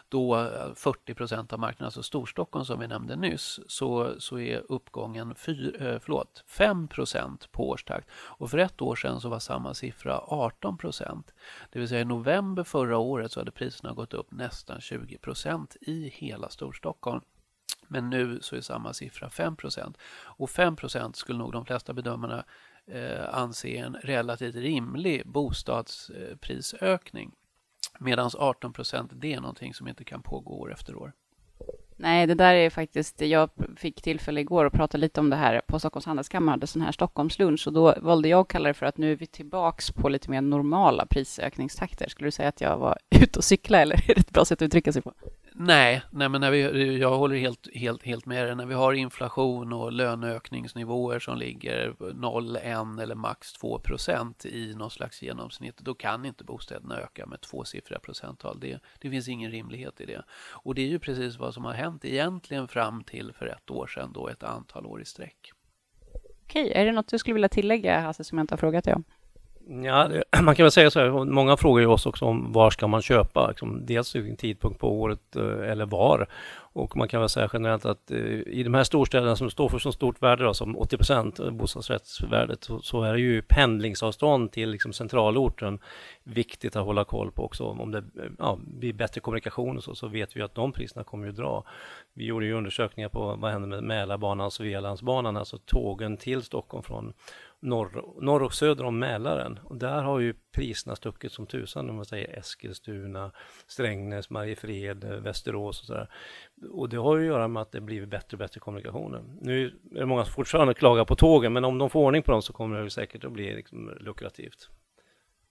då 0.09 0.37
eh, 0.37 0.75
40 0.75 1.15
procent 1.15 1.53
av 1.53 1.59
marknaden, 1.59 1.85
alltså 1.85 2.03
Storstockholm 2.03 2.65
som 2.65 2.81
vi 2.81 2.87
nämnde 2.87 3.17
nyss, 3.17 3.61
så, 3.67 4.15
så 4.19 4.39
är 4.39 4.63
uppgången 4.73 5.35
fyr, 5.35 5.83
eh, 5.83 5.99
förlåt, 5.99 6.45
5 6.47 6.89
procent 6.89 7.53
på 7.53 7.69
årstakt. 7.69 8.09
Och 8.13 8.51
för 8.51 8.59
ett 8.59 8.83
år 8.83 8.97
sedan 8.97 9.21
så 9.21 9.29
var 9.29 9.39
samma 9.39 9.75
siffra 9.75 10.21
18 10.27 10.79
procent. 10.79 11.35
Det 11.73 11.79
vill 11.79 11.89
säga 11.89 12.01
i 12.01 12.05
november 12.05 12.65
förra 12.65 12.99
året 12.99 13.33
så 13.33 13.41
hade 13.41 13.51
priserna 13.51 13.93
gått 13.93 14.15
upp 14.15 14.33
nästan 14.33 14.81
20 14.81 15.19
procent 15.19 15.77
i 15.81 16.09
hela 16.09 16.49
Storstockholm. 16.49 17.21
Men 17.95 18.11
nu 18.11 18.39
så 18.41 18.57
är 18.57 18.61
samma 18.61 18.93
siffra 18.93 19.29
5% 19.29 19.95
Och 20.23 20.49
5% 20.49 21.13
skulle 21.13 21.39
nog 21.39 21.53
de 21.53 21.65
flesta 21.65 21.93
bedömarna 21.93 22.45
eh, 22.87 23.35
anse 23.35 23.69
en 23.69 23.95
relativt 23.95 24.55
rimlig 24.55 25.23
bostadsprisökning. 25.27 27.33
Medan 27.99 28.31
18 28.39 28.75
det 29.13 29.35
är 29.35 29.41
någonting 29.41 29.75
som 29.75 29.89
inte 29.89 30.05
kan 30.05 30.23
pågå 30.23 30.61
år 30.61 30.73
efter 30.73 30.97
år. 30.97 31.13
Nej, 31.97 32.27
det 32.27 32.35
där 32.35 32.55
är 32.55 32.71
faktiskt, 32.71 33.21
jag 33.21 33.51
fick 33.77 34.03
tillfälle 34.03 34.41
igår 34.41 34.65
att 34.65 34.73
prata 34.73 34.99
lite 34.99 35.21
om 35.21 35.31
det 35.31 35.37
här 35.37 35.61
på 35.67 35.79
Stockholms 35.79 36.07
handelskammare, 36.07 36.53
hade 36.53 36.67
sån 36.67 36.83
här 36.83 36.93
Stockholmslunch 36.93 37.67
och 37.67 37.73
då 37.73 37.95
valde 38.01 38.29
jag 38.29 38.41
att 38.41 38.49
kalla 38.49 38.69
det 38.69 38.75
för 38.75 38.87
att 38.87 38.99
nu 38.99 39.13
är 39.13 39.17
vi 39.17 39.27
tillbaks 39.27 39.91
på 39.91 40.09
lite 40.09 40.31
mer 40.31 40.41
normala 40.41 41.07
prisökningstakter. 41.07 42.09
Skulle 42.09 42.27
du 42.27 42.31
säga 42.31 42.49
att 42.49 42.61
jag 42.61 42.79
var 42.79 42.99
ute 43.23 43.39
och 43.39 43.45
cykla 43.45 43.83
eller 43.83 44.11
är 44.11 44.15
det 44.15 44.21
ett 44.21 44.31
bra 44.31 44.45
sätt 44.45 44.63
att 44.63 44.67
uttrycka 44.67 44.93
sig 44.93 45.03
på? 45.03 45.13
Nej, 45.57 46.03
nej 46.11 46.29
men 46.29 46.41
när 46.41 46.51
vi, 46.51 46.99
jag 46.99 47.19
håller 47.19 47.37
helt, 47.37 47.69
helt, 47.75 48.03
helt 48.03 48.27
med 48.27 48.47
dig. 48.47 48.57
När 48.57 48.67
vi 48.67 48.75
har 48.75 48.93
inflation 48.93 49.73
och 49.73 49.93
löneökningsnivåer 49.93 51.19
som 51.19 51.39
ligger 51.39 51.95
0, 52.15 52.57
1 52.57 52.65
eller 53.03 53.15
max 53.15 53.53
2 53.53 53.79
procent 53.79 54.47
i 54.47 54.75
någon 54.75 54.91
slags 54.91 55.23
genomsnitt, 55.23 55.77
då 55.77 55.95
kan 55.95 56.25
inte 56.25 56.45
bostäderna 56.45 57.01
öka 57.01 57.27
med 57.27 57.41
tvåsiffriga 57.41 58.01
procenttal. 58.01 58.61
Det, 58.61 58.79
det 59.01 59.11
finns 59.11 59.29
ingen 59.29 59.51
rimlighet 59.51 60.01
i 60.01 60.05
det. 60.05 60.23
Och 60.53 60.75
det 60.75 60.83
är 60.83 60.89
ju 60.89 60.99
precis 60.99 61.39
vad 61.39 61.55
som 61.55 61.65
har 61.65 61.73
hänt 61.73 62.05
egentligen 62.05 62.69
fram 62.69 63.05
till 63.05 63.33
för 63.33 63.47
ett 63.47 63.71
år 63.71 63.87
sedan, 63.87 64.13
då 64.15 64.29
ett 64.29 64.43
antal 64.43 64.87
år 64.87 65.03
i 65.03 65.05
sträck. 65.05 65.53
Okej, 66.45 66.73
är 66.73 66.85
det 66.85 66.93
något 66.93 67.09
du 67.09 67.19
skulle 67.19 67.35
vilja 67.35 67.49
tillägga, 67.49 68.01
Hasse, 68.01 68.25
som 68.25 68.39
jag 68.39 68.43
inte 68.43 68.53
har 68.53 68.59
frågat 68.59 68.85
dig 68.85 68.95
om? 68.95 69.05
Ja, 69.67 70.11
man 70.43 70.55
kan 70.55 70.65
väl 70.65 70.71
säga 70.71 70.91
så 70.91 71.01
här, 71.01 71.25
många 71.25 71.57
frågar 71.57 71.81
ju 71.81 71.87
oss 71.87 72.07
också 72.07 72.25
om 72.25 72.53
var 72.53 72.71
ska 72.71 72.87
man 72.87 73.03
köpa, 73.03 73.49
liksom, 73.49 73.87
dels 73.87 74.15
vilken 74.15 74.37
tidpunkt 74.37 74.81
på 74.81 75.01
året 75.01 75.37
eh, 75.37 75.71
eller 75.71 75.87
var. 75.87 76.29
Och 76.57 76.97
man 76.97 77.09
kan 77.09 77.21
väl 77.21 77.29
säga 77.29 77.51
generellt 77.53 77.85
att 77.85 78.11
eh, 78.11 78.19
i 78.47 78.63
de 78.63 78.75
här 78.75 78.85
storstäderna 78.85 79.37
som 79.37 79.51
står 79.51 79.69
för 79.69 79.79
så 79.79 79.93
stort 79.93 80.23
värde, 80.23 80.45
då, 80.45 80.55
som 80.55 80.77
80 80.79 80.97
procent 80.97 81.51
bostadsrättsvärdet, 81.51 82.65
så, 82.65 82.81
så, 82.81 83.03
är 83.03 83.13
det 83.13 83.21
ju 83.21 83.43
pendlingsavstånd 83.43 84.53
till 84.53 84.71
liksom, 84.71 84.93
centralorten 84.93 85.79
viktigt 86.23 86.77
att 86.77 86.85
hålla 86.85 87.05
koll 87.05 87.33
på 87.33 87.45
också. 87.45 87.65
Om 87.65 87.91
det 87.91 88.05
ja, 88.39 88.59
blir 88.67 88.93
bättre 88.93 89.21
kommunikation 89.21 89.77
och 89.77 89.85
så, 89.85 89.95
så 89.95 90.09
vet 90.09 90.37
vi 90.37 90.43
att 90.43 90.55
de 90.55 90.73
priserna 90.73 91.05
kommer 91.05 91.27
ju 91.27 91.33
dra. 91.33 91.65
Vi 92.15 92.25
gjorde 92.25 92.47
ju 92.47 92.53
undersökningar 92.53 93.09
på 93.09 93.37
vad 93.37 93.53
händer 93.53 93.69
med 93.69 93.83
Mälarbanan 93.83 94.47
och 94.47 94.53
Svealandsbanan, 94.53 95.37
alltså 95.37 95.59
tågen 95.59 96.17
till 96.17 96.43
Stockholm 96.43 96.83
från 96.83 97.13
norr, 97.65 98.05
norr 98.21 98.43
och 98.43 98.55
söder 98.55 98.85
om 98.85 98.99
Mälaren. 98.99 99.59
Och 99.65 99.77
där 99.77 100.03
har 100.03 100.21
ju 100.21 100.35
priserna 100.53 100.97
stuckit 100.97 101.33
som 101.33 101.47
tusan, 101.47 101.91
om 101.91 101.97
man 101.97 102.05
säger 102.05 102.39
Eskilstuna, 102.39 103.31
Strängnäs, 103.67 104.31
Mariefred, 104.31 105.05
Västerås 105.05 105.81
och 105.81 105.87
sådär. 105.87 106.09
Och 106.71 106.89
det 106.89 106.97
har 106.97 107.17
ju 107.17 107.23
att 107.23 107.27
göra 107.27 107.49
med 107.49 107.63
att 107.63 107.73
det 107.73 107.81
blivit 107.81 108.09
bättre 108.09 108.35
och 108.35 108.39
bättre 108.39 108.61
kommunikationer. 108.61 109.23
Nu 109.41 109.67
är 109.67 110.01
det 110.01 110.07
många 110.07 110.25
som 110.25 110.33
fortfarande 110.33 110.75
klagar 110.75 111.05
på 111.05 111.17
tågen, 111.17 111.53
men 111.53 111.65
om 111.65 111.79
de 111.79 111.91
får 111.91 112.01
ordning 112.01 112.23
på 112.23 112.33
dem 112.33 112.43
så 112.43 112.53
kommer 112.53 112.83
det 112.83 112.91
säkert 112.91 113.25
att 113.25 113.33
bli 113.33 113.55
liksom 113.55 113.91
lukrativt. 114.01 114.69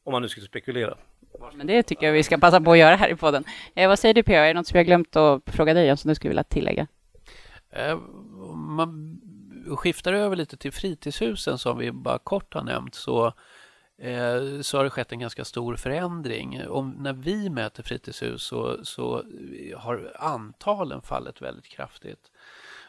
Om 0.04 0.12
man 0.12 0.22
nu 0.22 0.30
skulle 0.30 0.46
spekulera. 0.46 0.98
Men 1.54 1.68
det 1.68 1.84
tycker 1.84 2.06
jag 2.06 2.14
vi 2.14 2.24
ska 2.24 2.38
passa 2.38 2.62
på 2.62 2.72
att 2.72 2.78
göra 2.78 2.96
här 2.96 3.10
i 3.10 3.16
podden. 3.16 3.44
Eh, 3.76 3.88
vad 3.88 4.00
säger 4.00 4.14
du 4.14 4.24
PA? 4.24 4.34
Är 4.34 4.48
det 4.48 4.54
något 4.54 4.68
som 4.68 4.78
jag 4.78 4.86
glömt 4.86 5.16
att 5.16 5.42
fråga 5.46 5.74
dig 5.74 5.92
om 5.92 5.98
som 5.98 6.10
du 6.10 6.16
skulle 6.16 6.30
vilja 6.30 6.44
tillägga? 6.44 6.88
Eh, 7.70 8.00
man 8.56 9.13
skiftar 9.78 10.14
över 10.14 10.36
lite 10.36 10.58
till 10.58 10.72
fritidshusen 10.72 11.58
som 11.58 11.78
vi 11.78 11.92
bara 11.92 12.18
kort 12.18 12.54
har 12.54 12.64
nämnt 12.64 12.96
så, 12.96 13.26
eh, 13.98 14.62
så 14.62 14.78
har 14.78 14.84
det 14.84 14.90
skett 14.90 15.12
en 15.12 15.20
ganska 15.20 15.46
stor 15.46 15.76
förändring. 15.76 16.68
Om, 16.68 16.92
när 16.92 17.14
vi 17.14 17.50
mäter 17.50 17.84
fritidshus 17.84 18.44
så, 18.44 18.86
så 18.86 19.24
har 19.78 20.12
antalen 20.20 21.02
fallit 21.02 21.42
väldigt 21.42 21.68
kraftigt. 21.68 22.32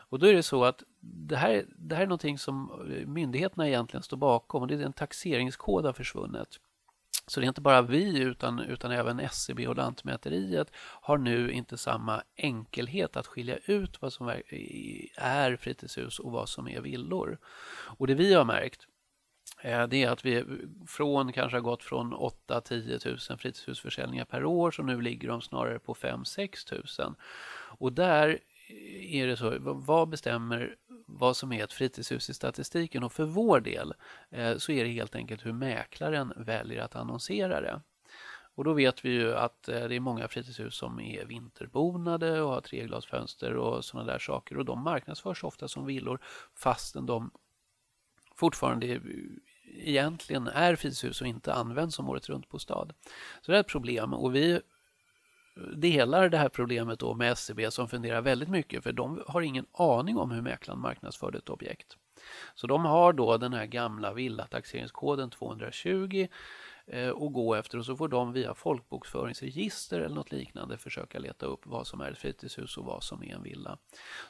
Och 0.08 0.18
då 0.18 0.26
är 0.26 0.34
det 0.34 0.42
så 0.42 0.64
att 0.64 0.82
det 1.00 1.36
här, 1.36 1.64
det 1.76 1.94
här 1.94 2.02
är 2.02 2.06
någonting 2.06 2.38
som 2.38 2.72
myndigheterna 3.06 3.68
egentligen 3.68 4.02
står 4.02 4.16
bakom 4.16 4.62
och 4.62 4.68
det 4.68 4.74
är 4.74 4.80
en 4.80 4.92
taxeringskod 4.92 5.84
har 5.84 5.92
försvunnit. 5.92 6.60
Så 7.26 7.40
det 7.40 7.46
är 7.46 7.48
inte 7.48 7.60
bara 7.60 7.82
vi 7.82 8.18
utan, 8.18 8.60
utan 8.60 8.90
även 8.90 9.20
SCB 9.20 9.68
och 9.68 9.76
Lantmäteriet 9.76 10.70
har 10.76 11.18
nu 11.18 11.52
inte 11.52 11.78
samma 11.78 12.22
enkelhet 12.36 13.16
att 13.16 13.26
skilja 13.26 13.56
ut 13.64 14.02
vad 14.02 14.12
som 14.12 14.28
är 15.16 15.56
fritidshus 15.56 16.18
och 16.18 16.32
vad 16.32 16.48
som 16.48 16.68
är 16.68 16.80
villor. 16.80 17.38
Och 17.98 18.06
det 18.06 18.14
vi 18.14 18.34
har 18.34 18.44
märkt 18.44 18.86
eh, 19.62 19.86
det 19.86 20.02
är 20.02 20.10
att 20.10 20.24
vi 20.24 20.44
från 20.88 21.32
kanske 21.32 21.56
har 21.56 21.62
gått 21.62 21.82
från 21.82 22.14
8-10 22.14 23.30
000 23.30 23.38
fritidshusförsäljningar 23.38 24.24
per 24.24 24.44
år 24.44 24.70
så 24.70 24.82
nu 24.82 25.00
ligger 25.00 25.28
de 25.28 25.42
snarare 25.42 25.78
på 25.78 25.94
5-6 25.94 27.02
000. 27.02 27.14
Och 27.78 27.92
där 27.92 28.38
är 29.00 29.26
det 29.26 29.36
så, 29.36 29.56
vad 29.60 30.08
bestämmer 30.08 30.76
vad 31.18 31.36
som 31.36 31.52
är 31.52 31.64
ett 31.64 31.72
fritidshus 31.72 32.30
i 32.30 32.34
statistiken? 32.34 33.04
Och 33.04 33.12
för 33.12 33.24
vår 33.24 33.60
del 33.60 33.94
eh, 34.30 34.56
så 34.56 34.72
är 34.72 34.84
det 34.84 34.90
helt 34.90 35.14
enkelt 35.14 35.46
hur 35.46 35.52
mäklaren 35.52 36.32
väljer 36.36 36.82
att 36.82 36.96
annonsera 36.96 37.60
det. 37.60 37.80
Och 38.56 38.64
då 38.64 38.72
vet 38.72 39.04
vi 39.04 39.10
ju 39.10 39.34
att 39.34 39.68
eh, 39.68 39.84
det 39.84 39.94
är 39.94 40.00
många 40.00 40.28
fritidshus 40.28 40.74
som 40.74 41.00
är 41.00 41.24
vinterbonade 41.24 42.40
och 42.40 42.50
har 42.50 42.60
treglasfönster 42.60 43.56
och 43.56 43.84
sådana 43.84 44.12
där 44.12 44.18
saker 44.18 44.58
och 44.58 44.64
de 44.64 44.82
marknadsförs 44.82 45.44
ofta 45.44 45.68
som 45.68 45.86
villor 45.86 46.18
fastän 46.54 47.06
de 47.06 47.30
fortfarande 48.36 49.00
egentligen 49.74 50.48
är 50.48 50.76
fritidshus 50.76 51.20
och 51.20 51.26
inte 51.26 51.54
används 51.54 51.96
som 51.96 52.08
året 52.08 52.28
runt 52.28 52.48
bostad. 52.48 52.92
Så 53.42 53.52
det 53.52 53.58
är 53.58 53.60
ett 53.60 53.68
problem 53.68 54.14
och 54.14 54.34
vi 54.34 54.60
delar 55.76 56.28
det 56.28 56.38
här 56.38 56.48
problemet 56.48 56.98
då 56.98 57.14
med 57.14 57.32
SCB 57.32 57.70
som 57.70 57.88
funderar 57.88 58.20
väldigt 58.20 58.48
mycket 58.48 58.82
för 58.82 58.92
de 58.92 59.22
har 59.26 59.42
ingen 59.42 59.66
aning 59.72 60.18
om 60.18 60.30
hur 60.30 60.42
mäklaren 60.42 60.80
marknadsförde 60.80 61.38
ett 61.38 61.50
objekt. 61.50 61.96
Så 62.54 62.66
de 62.66 62.84
har 62.84 63.12
då 63.12 63.36
den 63.36 63.52
här 63.52 63.66
gamla 63.66 64.12
villataxeringskoden 64.12 65.30
220 65.30 66.28
och 66.86 66.94
eh, 66.94 67.12
gå 67.12 67.54
efter 67.54 67.78
och 67.78 67.86
så 67.86 67.96
får 67.96 68.08
de 68.08 68.32
via 68.32 68.54
folkbokföringsregister 68.54 70.00
eller 70.00 70.14
något 70.14 70.32
liknande 70.32 70.78
försöka 70.78 71.18
leta 71.18 71.46
upp 71.46 71.60
vad 71.66 71.86
som 71.86 72.00
är 72.00 72.10
ett 72.10 72.18
fritidshus 72.18 72.76
och 72.76 72.84
vad 72.84 73.02
som 73.02 73.22
är 73.22 73.34
en 73.34 73.42
villa. 73.42 73.78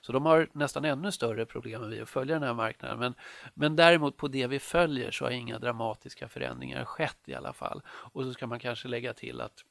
Så 0.00 0.12
de 0.12 0.26
har 0.26 0.48
nästan 0.52 0.84
ännu 0.84 1.12
större 1.12 1.46
problem 1.46 1.82
än 1.82 1.90
vi 1.90 2.00
att 2.00 2.08
följa 2.08 2.34
den 2.34 2.42
här 2.42 2.54
marknaden. 2.54 2.98
Men, 2.98 3.14
men 3.54 3.76
däremot 3.76 4.16
på 4.16 4.28
det 4.28 4.46
vi 4.46 4.58
följer 4.58 5.10
så 5.10 5.24
har 5.24 5.30
inga 5.30 5.58
dramatiska 5.58 6.28
förändringar 6.28 6.84
skett 6.84 7.20
i 7.24 7.34
alla 7.34 7.52
fall. 7.52 7.82
Och 7.86 8.24
så 8.24 8.32
ska 8.32 8.46
man 8.46 8.58
kanske 8.58 8.88
lägga 8.88 9.12
till 9.12 9.40
att 9.40 9.64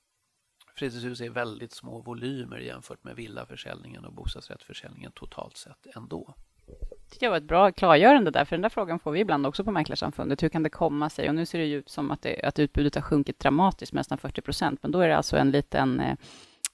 fritidshus 0.76 1.22
är 1.22 1.30
väldigt 1.30 1.72
små 1.72 2.00
volymer 2.00 2.58
jämfört 2.58 3.04
med 3.04 3.16
villaförsäljningen 3.16 4.06
och 4.06 4.14
bostadsrättsförsäljningen 4.14 5.12
totalt 5.12 5.58
sett 5.58 5.96
ändå. 5.96 6.34
Det 6.66 7.10
tycker 7.10 7.26
jag 7.26 7.32
var 7.32 7.38
ett 7.38 7.44
bra 7.44 7.72
klargörande 7.72 8.32
där, 8.32 8.46
för 8.46 8.56
den 8.56 8.62
där 8.62 8.70
frågan 8.70 9.00
får 9.00 9.12
vi 9.12 9.20
ibland 9.20 9.46
också 9.46 9.64
på 9.64 9.72
Mäklarsamfundet. 9.72 10.44
Hur 10.44 10.50
kan 10.50 10.64
det 10.64 10.70
komma 10.70 11.10
sig? 11.10 11.30
Och 11.30 11.36
nu 11.36 11.46
ser 11.46 11.60
det 11.60 11.66
ju 11.66 11.78
ut 11.78 11.90
som 11.90 12.12
att, 12.12 12.22
det, 12.22 12.42
att 12.44 12.60
utbudet 12.60 12.96
har 12.96 13.02
sjunkit 13.02 13.40
dramatiskt, 13.40 13.94
med 13.94 14.00
nästan 14.00 14.18
40 14.18 14.42
procent, 14.42 14.80
men 14.82 14.92
då 14.92 15.00
är 15.00 15.08
det 15.08 15.18
alltså 15.18 15.38
en 15.38 15.52
liten 15.52 16.00
eh, 16.00 16.18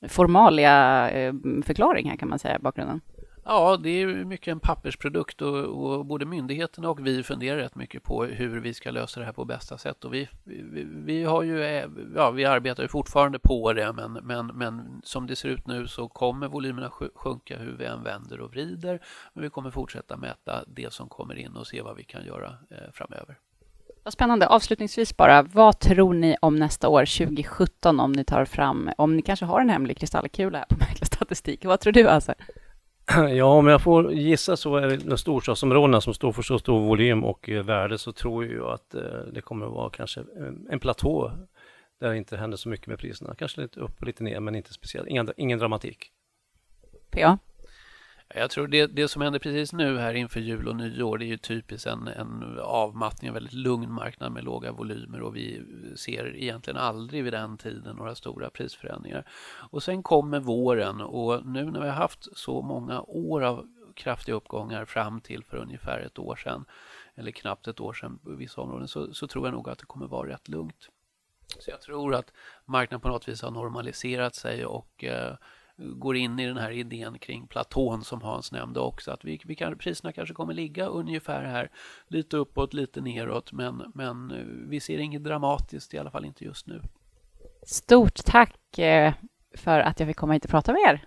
formalia 0.08 1.10
eh, 1.10 1.34
förklaring 1.64 2.10
här 2.10 2.18
kan 2.18 2.30
man 2.30 2.40
säga, 2.40 2.60
bakgrunden. 2.60 3.02
Ja, 3.52 3.78
det 3.78 3.90
är 3.90 4.08
mycket 4.08 4.52
en 4.52 4.60
pappersprodukt 4.60 5.42
och, 5.42 5.56
och, 5.56 6.06
både 6.06 6.26
myndigheterna 6.26 6.90
och 6.90 7.08
vi 7.08 7.24
funderar 7.24 7.58
rätt 7.58 7.76
mycket 7.76 8.04
på 8.04 8.24
hur 8.24 8.60
vi 8.60 8.74
ska 8.74 8.92
lösa 8.92 9.20
det 9.20 9.26
här 9.26 9.34
på 9.34 9.46
bästa 9.46 9.78
sätt. 9.78 10.06
Och 10.06 10.14
vi, 10.14 10.30
vi, 10.44 10.84
vi 10.84 11.24
har 11.24 11.44
ju, 11.44 11.64
eh, 11.64 11.90
ja, 12.16 12.32
vi 12.32 12.46
arbetar 12.46 12.84
ju 12.84 12.90
fortfarande 12.90 13.40
på 13.40 13.74
det, 13.74 13.94
men, 13.94 14.14
men, 14.14 14.48
men 14.48 15.02
som 15.04 15.28
det 15.28 15.36
ser 15.36 15.50
ut 15.50 15.68
nu 15.68 15.88
så 15.88 16.08
kommer 16.08 16.48
volymerna 16.48 16.92
sjunka 17.16 17.58
hur 17.58 17.76
vi 17.78 17.86
än 17.86 18.04
vänder 18.04 18.42
och 18.42 18.52
vrider. 18.52 19.00
Men 19.34 19.44
vi 19.44 19.50
kommer 19.50 19.72
fortsätta 19.72 20.18
mäta 20.18 20.64
det 20.68 20.94
som 20.94 21.10
kommer 21.10 21.36
in 21.36 21.56
och 21.56 21.68
se 21.68 21.82
vad 21.82 21.96
vi 21.96 22.04
kan 22.04 22.26
göra 22.26 22.48
eh, 22.48 22.92
framöver. 22.94 23.38
Vad 24.04 24.14
spännande. 24.14 24.48
Avslutningsvis 24.48 25.18
bara, 25.18 25.42
vad 25.42 25.80
tror 25.80 26.14
ni 26.14 26.38
om 26.42 26.56
nästa 26.56 26.90
år, 26.90 27.06
2017, 27.06 28.00
om 28.00 28.12
ni 28.12 28.24
tar 28.24 28.46
fram, 28.46 28.90
om 28.98 29.16
ni 29.16 29.22
kanske 29.22 29.46
har 29.46 29.62
en 29.62 29.70
hemlig 29.70 29.98
kristallkula 29.98 30.58
här 30.58 30.66
på 30.66 30.78
Mäklarstatistik? 30.80 31.66
Vad 31.66 31.80
tror 31.80 31.94
du, 31.94 32.08
alltså? 32.08 32.34
Ja, 33.30 33.46
om 33.46 33.68
jag 33.68 33.82
får 33.82 34.14
gissa 34.14 34.58
så 34.58 34.76
är 34.76 34.88
det 34.88 35.18
storstadsområdena 35.18 36.02
som 36.02 36.14
står 36.14 36.32
för 36.32 36.42
så 36.42 36.60
stor 36.60 36.80
volym 36.80 37.24
och 37.24 37.50
eh, 37.50 37.64
värde 37.64 37.98
så 37.98 38.12
tror 38.12 38.46
jag 38.46 38.72
att 38.72 38.96
eh, 38.96 39.02
det 39.34 39.42
kommer 39.42 39.66
att 39.66 39.72
vara 39.72 39.90
kanske 39.90 40.20
eh, 40.20 40.54
en 40.70 40.80
platå 40.80 41.32
där 42.00 42.10
det 42.10 42.18
inte 42.18 42.38
händer 42.38 42.58
så 42.58 42.70
mycket 42.70 42.88
med 42.88 43.00
priserna. 43.00 43.36
Kanske 43.36 43.62
lite 43.62 43.80
upp 43.80 44.02
och 44.02 44.08
lite 44.08 44.24
ner, 44.24 44.40
men 44.40 44.56
inte 44.56 44.74
speciellt. 44.74 45.08
Ingen, 45.08 45.30
ingen 45.38 45.60
dramatik. 45.60 46.12
Ja. 47.12 47.38
Jag 48.36 48.50
tror 48.50 48.68
det, 48.68 48.88
det 48.88 49.08
som 49.08 49.22
händer 49.22 49.40
precis 49.40 49.74
nu 49.74 49.98
här 49.98 50.14
inför 50.14 50.40
jul 50.40 50.68
och 50.68 50.76
nyår 50.76 51.18
det 51.18 51.26
är 51.26 51.28
ju 51.28 51.38
typiskt 51.38 51.88
en, 51.88 52.08
en 52.08 52.60
avmattning, 52.60 53.28
en 53.28 53.34
väldigt 53.34 53.54
lugn 53.54 53.92
marknad 53.92 54.32
med 54.32 54.44
låga 54.44 54.72
volymer 54.72 55.22
och 55.22 55.36
vi 55.36 55.62
ser 55.96 56.36
egentligen 56.36 56.80
aldrig 56.80 57.24
vid 57.24 57.34
den 57.34 57.58
tiden 57.58 57.96
några 57.96 58.16
stora 58.16 58.50
prisförändringar. 58.50 59.28
Och 59.72 59.84
sen 59.84 60.04
kommer 60.04 60.40
våren 60.40 61.02
och 61.02 61.46
nu 61.46 61.66
när 61.66 61.82
vi 61.82 61.88
har 61.88 61.96
haft 61.96 62.38
så 62.38 62.62
många 62.62 63.02
år 63.02 63.42
av 63.42 63.68
kraftiga 63.96 64.36
uppgångar 64.36 64.86
fram 64.86 65.22
till 65.22 65.44
för 65.44 65.58
ungefär 65.58 66.00
ett 66.00 66.20
år 66.20 66.36
sedan 66.36 66.66
eller 67.16 67.32
knappt 67.32 67.68
ett 67.68 67.80
år 67.80 67.94
sedan 67.94 68.20
på 68.24 68.32
vissa 68.32 68.62
områden 68.62 68.88
så, 68.88 69.14
så 69.14 69.28
tror 69.28 69.48
jag 69.48 69.54
nog 69.54 69.70
att 69.70 69.80
det 69.80 69.86
kommer 69.86 70.08
vara 70.08 70.30
rätt 70.30 70.48
lugnt. 70.48 70.90
Så 71.60 71.72
jag 71.72 71.82
tror 71.82 72.16
att 72.16 72.34
marknaden 72.66 73.02
på 73.02 73.08
något 73.08 73.28
vis 73.28 73.42
har 73.42 73.52
normaliserat 73.52 74.36
sig 74.36 74.66
och 74.66 75.04
eh, 75.04 75.36
går 75.80 76.16
in 76.16 76.40
i 76.40 76.46
den 76.46 76.58
här 76.58 76.72
idén 76.72 77.20
kring 77.20 77.48
platån 77.48 78.04
som 78.04 78.22
Hans 78.22 78.52
nämnde 78.52 78.80
också. 78.80 79.12
Att 79.12 79.26
vi, 79.26 79.42
vi 79.46 79.56
kan, 79.56 79.78
priserna 79.78 80.14
kanske 80.14 80.36
kommer 80.36 80.54
ligga 80.54 80.86
ungefär 80.86 81.44
här, 81.44 81.72
lite 82.08 82.38
uppåt, 82.38 82.74
lite 82.74 83.02
neråt, 83.02 83.52
men, 83.52 83.92
men 83.94 84.32
eh, 84.32 84.46
vi 84.46 84.80
ser 84.80 84.98
inget 84.98 85.24
dramatiskt, 85.24 85.94
i 85.94 85.98
alla 85.98 86.12
fall 86.12 86.26
inte 86.26 86.46
just 86.46 86.68
nu. 86.68 86.82
Stort 87.64 88.26
tack 88.26 88.80
eh, 88.80 89.14
för 89.56 89.80
att 89.80 90.00
jag 90.00 90.08
fick 90.08 90.18
komma 90.18 90.34
hit 90.34 90.46
och 90.46 90.52
prata 90.52 90.74
med 90.74 90.82
er. 90.82 91.06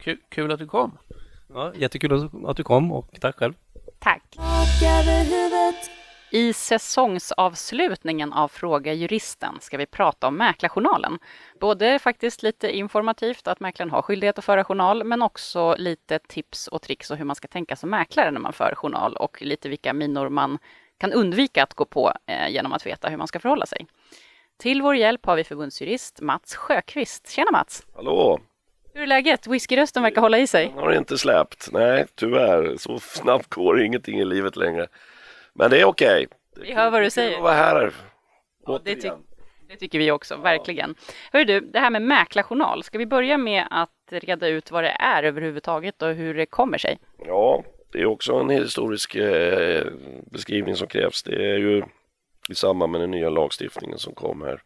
Kul, 0.00 0.18
kul 0.28 0.52
att 0.52 0.58
du 0.58 0.66
kom. 0.66 0.98
Ja, 1.48 1.74
jättekul 1.74 2.30
att 2.46 2.56
du 2.56 2.62
kom 2.62 2.92
och 2.92 3.20
tack 3.20 3.36
själv. 3.36 3.54
Tack. 3.98 4.36
I 6.34 6.52
säsongsavslutningen 6.52 8.32
av 8.32 8.48
Fråga 8.48 8.92
Juristen 8.92 9.58
ska 9.60 9.76
vi 9.76 9.86
prata 9.86 10.26
om 10.26 10.36
Mäklarjournalen. 10.36 11.18
Både 11.60 11.98
faktiskt 11.98 12.42
lite 12.42 12.76
informativt 12.76 13.48
att 13.48 13.60
mäklaren 13.60 13.90
har 13.90 14.02
skyldighet 14.02 14.38
att 14.38 14.44
föra 14.44 14.64
journal, 14.64 15.04
men 15.04 15.22
också 15.22 15.74
lite 15.78 16.18
tips 16.18 16.68
och 16.68 16.82
tricks 16.82 17.10
och 17.10 17.16
hur 17.16 17.24
man 17.24 17.36
ska 17.36 17.48
tänka 17.48 17.76
som 17.76 17.90
mäklare 17.90 18.30
när 18.30 18.40
man 18.40 18.52
för 18.52 18.74
journal 18.74 19.16
och 19.16 19.42
lite 19.42 19.68
vilka 19.68 19.92
minor 19.92 20.28
man 20.28 20.58
kan 20.98 21.12
undvika 21.12 21.62
att 21.62 21.74
gå 21.74 21.84
på 21.84 22.12
eh, 22.26 22.48
genom 22.48 22.72
att 22.72 22.86
veta 22.86 23.08
hur 23.08 23.16
man 23.16 23.28
ska 23.28 23.38
förhålla 23.38 23.66
sig. 23.66 23.86
Till 24.56 24.82
vår 24.82 24.96
hjälp 24.96 25.26
har 25.26 25.36
vi 25.36 25.44
förbundsjurist 25.44 26.20
Mats 26.20 26.54
Sjöqvist. 26.54 27.30
Tjena 27.30 27.50
Mats! 27.50 27.86
Hallå! 27.94 28.40
Hur 28.94 29.02
är 29.02 29.06
läget? 29.06 29.46
Whiskyrösten 29.46 30.02
verkar 30.02 30.20
hålla 30.20 30.38
i 30.38 30.46
sig. 30.46 30.68
Den 30.68 30.78
har 30.78 30.92
inte 30.92 31.18
släppt. 31.18 31.68
Nej, 31.72 32.06
tyvärr. 32.14 32.76
Så 32.76 32.98
snabbt 32.98 33.50
går 33.50 33.82
ingenting 33.82 34.20
i 34.20 34.24
livet 34.24 34.56
längre. 34.56 34.86
Men 35.54 35.70
det 35.70 35.80
är 35.80 35.84
okej. 35.84 36.26
Vi 36.56 36.72
hör 36.72 36.90
vad 36.90 37.02
du 37.02 37.10
säger. 37.10 37.40
Vara 37.40 37.52
här. 37.52 37.92
Ja, 38.66 38.80
det, 38.84 38.96
ty 38.96 39.10
det 39.68 39.76
tycker 39.76 39.98
vi 39.98 40.10
också, 40.10 40.36
verkligen. 40.36 40.94
Hör 41.32 41.44
du, 41.44 41.60
det 41.60 41.78
här 41.78 41.90
med 41.90 42.02
mäklarjournal, 42.02 42.82
ska 42.82 42.98
vi 42.98 43.06
börja 43.06 43.38
med 43.38 43.66
att 43.70 43.90
reda 44.10 44.48
ut 44.48 44.70
vad 44.70 44.84
det 44.84 44.96
är 45.00 45.22
överhuvudtaget 45.22 46.02
och 46.02 46.14
hur 46.14 46.34
det 46.34 46.46
kommer 46.46 46.78
sig? 46.78 46.98
Ja, 47.26 47.64
det 47.92 48.00
är 48.00 48.06
också 48.06 48.34
en 48.34 48.50
historisk 48.50 49.14
eh, 49.14 49.86
beskrivning 50.32 50.76
som 50.76 50.86
krävs. 50.86 51.22
Det 51.22 51.50
är 51.50 51.58
ju 51.58 51.82
i 52.50 52.54
samband 52.54 52.92
med 52.92 53.00
den 53.00 53.10
nya 53.10 53.30
lagstiftningen 53.30 53.98
som 53.98 54.14
kom 54.14 54.42
här 54.42 54.62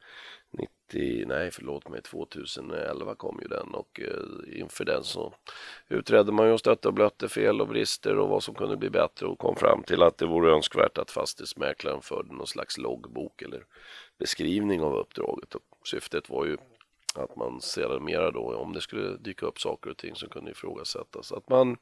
90, 0.95 1.25
nej 1.26 1.50
förlåt 1.50 1.88
mig, 1.88 2.02
2011 2.02 3.14
kom 3.14 3.38
ju 3.42 3.49
den 3.49 3.75
och 3.75 4.00
eh, 4.00 4.61
inför 4.61 4.85
den 4.85 5.04
så 5.04 5.35
utredde 5.88 6.33
man 6.33 6.47
ju 6.47 6.52
och 6.52 6.61
stötte 6.61 6.88
och 6.88 6.95
blötte 6.95 7.28
fel 7.28 7.61
och 7.61 7.68
brister 7.68 8.18
och 8.18 8.28
vad 8.28 8.42
som 8.42 8.54
kunde 8.54 8.76
bli 8.76 8.90
bättre 8.90 9.26
och 9.26 9.38
kom 9.38 9.57
fram 9.57 9.83
till 9.83 10.02
att 10.02 10.18
det 10.18 10.26
vore 10.26 10.52
önskvärt 10.52 10.99
att 10.99 11.11
fastighetsmäklaren 11.11 12.02
förde 12.02 12.35
någon 12.35 12.47
slags 12.47 12.78
loggbok 12.78 13.42
eller 13.42 13.64
beskrivning 14.18 14.83
av 14.83 14.97
uppdraget. 14.97 15.54
Och 15.54 15.62
syftet 15.85 16.30
var 16.30 16.45
ju 16.45 16.57
att 17.15 17.37
man 17.37 17.61
sedermera 17.61 18.31
då, 18.31 18.55
om 18.55 18.73
det 18.73 18.81
skulle 18.81 19.17
dyka 19.17 19.47
upp 19.47 19.61
saker 19.61 19.91
och 19.91 19.97
ting 19.97 20.15
som 20.15 20.29
kunde 20.29 20.50
ifrågasättas, 20.50 21.33
att 21.33 21.49
man 21.49 21.77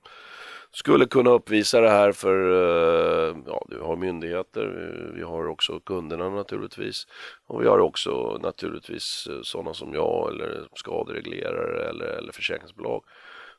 skulle 0.70 1.06
kunna 1.06 1.30
uppvisa 1.30 1.80
det 1.80 1.90
här 1.90 2.12
för, 2.12 2.50
eh, 2.50 3.36
ja, 3.46 3.66
vi 3.68 3.76
har 3.76 3.96
myndigheter, 3.96 4.66
vi 5.14 5.22
har 5.22 5.46
också 5.46 5.80
kunderna 5.80 6.30
naturligtvis. 6.30 7.06
Och 7.46 7.62
vi 7.62 7.66
har 7.66 7.78
också 7.78 8.38
naturligtvis 8.42 9.28
eh, 9.30 9.42
sådana 9.42 9.74
som 9.74 9.94
jag 9.94 10.32
eller 10.32 10.68
skadereglerare 10.74 11.88
eller, 11.88 12.06
eller 12.06 12.32
försäkringsbolag 12.32 13.02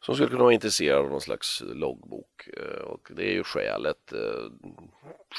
som 0.01 0.15
skulle 0.15 0.29
kunna 0.29 0.43
vara 0.43 0.53
intresserade 0.53 0.99
av 0.99 1.09
någon 1.09 1.21
slags 1.21 1.63
loggbok 1.65 2.47
eh, 2.57 2.81
och 2.81 3.07
det 3.15 3.23
är 3.23 3.33
ju 3.33 3.43
skälet. 3.43 4.13
Eh, 4.13 4.43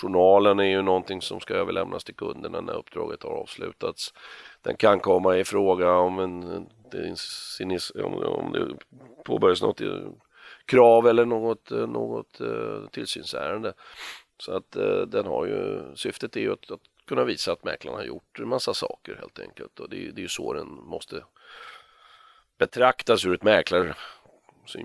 journalen 0.03 0.59
är 0.59 0.65
ju 0.65 0.83
någonting 0.83 1.23
som 1.23 1.41
ska 1.41 1.55
överlämnas 1.55 2.05
till 2.05 2.15
kunderna 2.15 2.61
när 2.61 2.73
uppdraget 2.73 3.23
har 3.23 3.31
avslutats. 3.31 4.15
Den 4.63 4.77
kan 4.77 5.01
komma 5.01 5.37
i 5.37 5.45
fråga 5.45 5.93
om, 5.93 6.19
en, 6.19 6.41
det, 6.91 7.15
om, 8.05 8.53
det 8.53 8.77
påbörjas 9.25 9.63
något 9.63 9.81
eh, 9.81 10.09
krav 10.65 11.07
eller 11.07 11.25
något, 11.25 11.71
något 11.71 12.41
tillsynsärende. 12.93 13.73
Så 14.41 14.57
att 14.57 14.71
den 15.07 15.27
har 15.27 15.47
ju, 15.47 15.83
syftet 15.95 16.37
är 16.37 16.41
ju 16.41 16.53
att, 16.53 16.71
att 16.71 16.81
kunna 17.09 17.25
visa 17.25 17.53
att 17.53 17.65
mäklaren 17.65 17.99
har 17.99 18.05
gjort 18.05 18.39
en 18.39 18.49
massa 18.49 18.75
saker 18.75 19.17
helt 19.21 19.39
enkelt 19.39 19.81
och 19.81 19.89
det, 19.89 19.97
är- 20.09 20.19
ju 20.21 20.29
så 20.29 20.53
den 20.53 20.67
måste 20.69 21.25
betraktas 22.59 23.25
ur 23.27 23.35
ett 23.35 23.43
mäklare 23.43 23.95
Eh, 24.75 24.81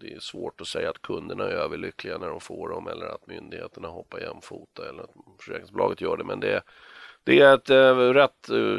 Det, 0.00 0.12
är 0.12 0.20
svårt 0.20 0.60
att 0.60 0.66
säga 0.66 0.90
att 0.90 1.02
kunderna 1.02 1.44
är 1.44 1.50
överlyckliga 1.50 2.18
när 2.18 2.28
de 2.28 2.40
får 2.40 2.68
dem 2.68 2.88
eller 2.88 3.06
att 3.06 3.26
myndigheterna 3.26 3.88
hoppar 3.88 4.20
jämfota 4.20 4.88
eller 4.88 5.02
att 5.02 5.14
försäkringsbolaget 5.38 6.00
gör 6.00 6.16
det 6.16 6.24
men 6.24 6.40
det, 6.40 6.62
det 7.24 7.40
är 7.40 7.54
ett 7.54 7.70
eh, 7.70 7.96
rätt 7.96 8.48
eh, 8.48 8.78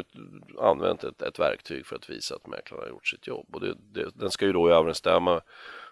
använt 0.58 1.04
ett, 1.04 1.22
ett 1.22 1.38
verktyg 1.38 1.86
för 1.86 1.96
att 1.96 2.10
visa 2.10 2.34
att 2.34 2.46
mäklaren 2.46 2.82
har 2.82 2.90
gjort 2.90 3.08
sitt 3.08 3.26
jobb 3.26 3.46
och 3.52 3.60
det, 3.60 3.74
det, 3.92 4.10
den 4.14 4.30
ska 4.30 4.46
ju 4.46 4.52
då 4.52 4.68
överensstämma 4.68 5.40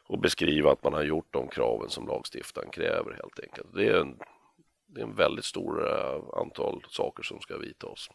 och 0.06 0.18
beskriva 0.18 0.72
att 0.72 0.84
man 0.84 0.92
har 0.92 1.02
gjort 1.02 1.28
de 1.30 1.48
kraven 1.48 1.90
som 1.90 2.06
lagstiftaren 2.06 2.70
kräver 2.70 3.12
helt 3.12 3.40
enkelt. 3.40 3.68
Det 3.74 3.88
är 3.88 4.00
en, 4.00 4.18
det 4.86 5.00
är 5.00 5.04
en 5.04 5.14
väldigt 5.14 5.44
stor 5.44 5.88
eh, 5.88 6.40
antal 6.40 6.84
saker 6.88 7.22
som 7.22 7.40
ska 7.40 7.58
vidtas. 7.58 8.10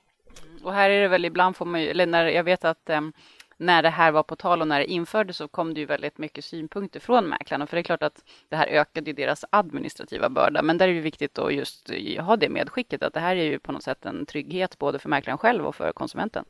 Och 0.64 0.74
här 0.74 0.90
är 0.90 1.02
det 1.02 1.08
väl 1.08 1.26
ibland 1.26 1.56
får 1.56 1.66
man 1.66 1.82
ju, 1.82 1.88
eller 1.88 2.06
när 2.06 2.26
jag 2.26 2.44
vet 2.44 2.66
att 2.66 2.90
ehm, 2.90 3.14
när 3.58 3.84
det 3.84 3.90
här 3.90 4.12
var 4.12 4.24
på 4.24 4.36
tal 4.36 4.62
och 4.62 4.68
när 4.68 4.80
det 4.80 4.86
infördes 4.86 5.38
så 5.38 5.48
kom 5.48 5.74
det 5.74 5.80
ju 5.80 5.86
väldigt 5.86 6.18
mycket 6.18 6.46
synpunkter 6.46 7.00
från 7.00 7.30
mäklarna. 7.30 7.68
För 7.68 7.78
det 7.78 7.82
är 7.82 7.84
klart 7.84 8.04
att 8.04 8.24
det 8.50 8.56
här 8.56 8.68
ökade 8.68 9.10
ju 9.10 9.14
deras 9.14 9.46
administrativa 9.50 10.30
börda. 10.30 10.62
Men 10.62 10.78
där 10.78 10.88
är 10.88 10.94
det 10.94 11.02
viktigt 11.02 11.40
att 11.40 11.54
just 11.54 11.90
ha 12.20 12.36
det 12.36 12.50
medskicket 12.50 13.04
att 13.04 13.14
det 13.14 13.20
här 13.20 13.36
är 13.36 13.44
ju 13.44 13.60
på 13.60 13.72
något 13.72 13.84
sätt 13.84 14.06
en 14.06 14.26
trygghet 14.26 14.78
både 14.78 15.00
för 15.00 15.10
mäklaren 15.10 15.38
själv 15.38 15.66
och 15.66 15.76
för 15.76 15.92
konsumenten. 15.92 16.46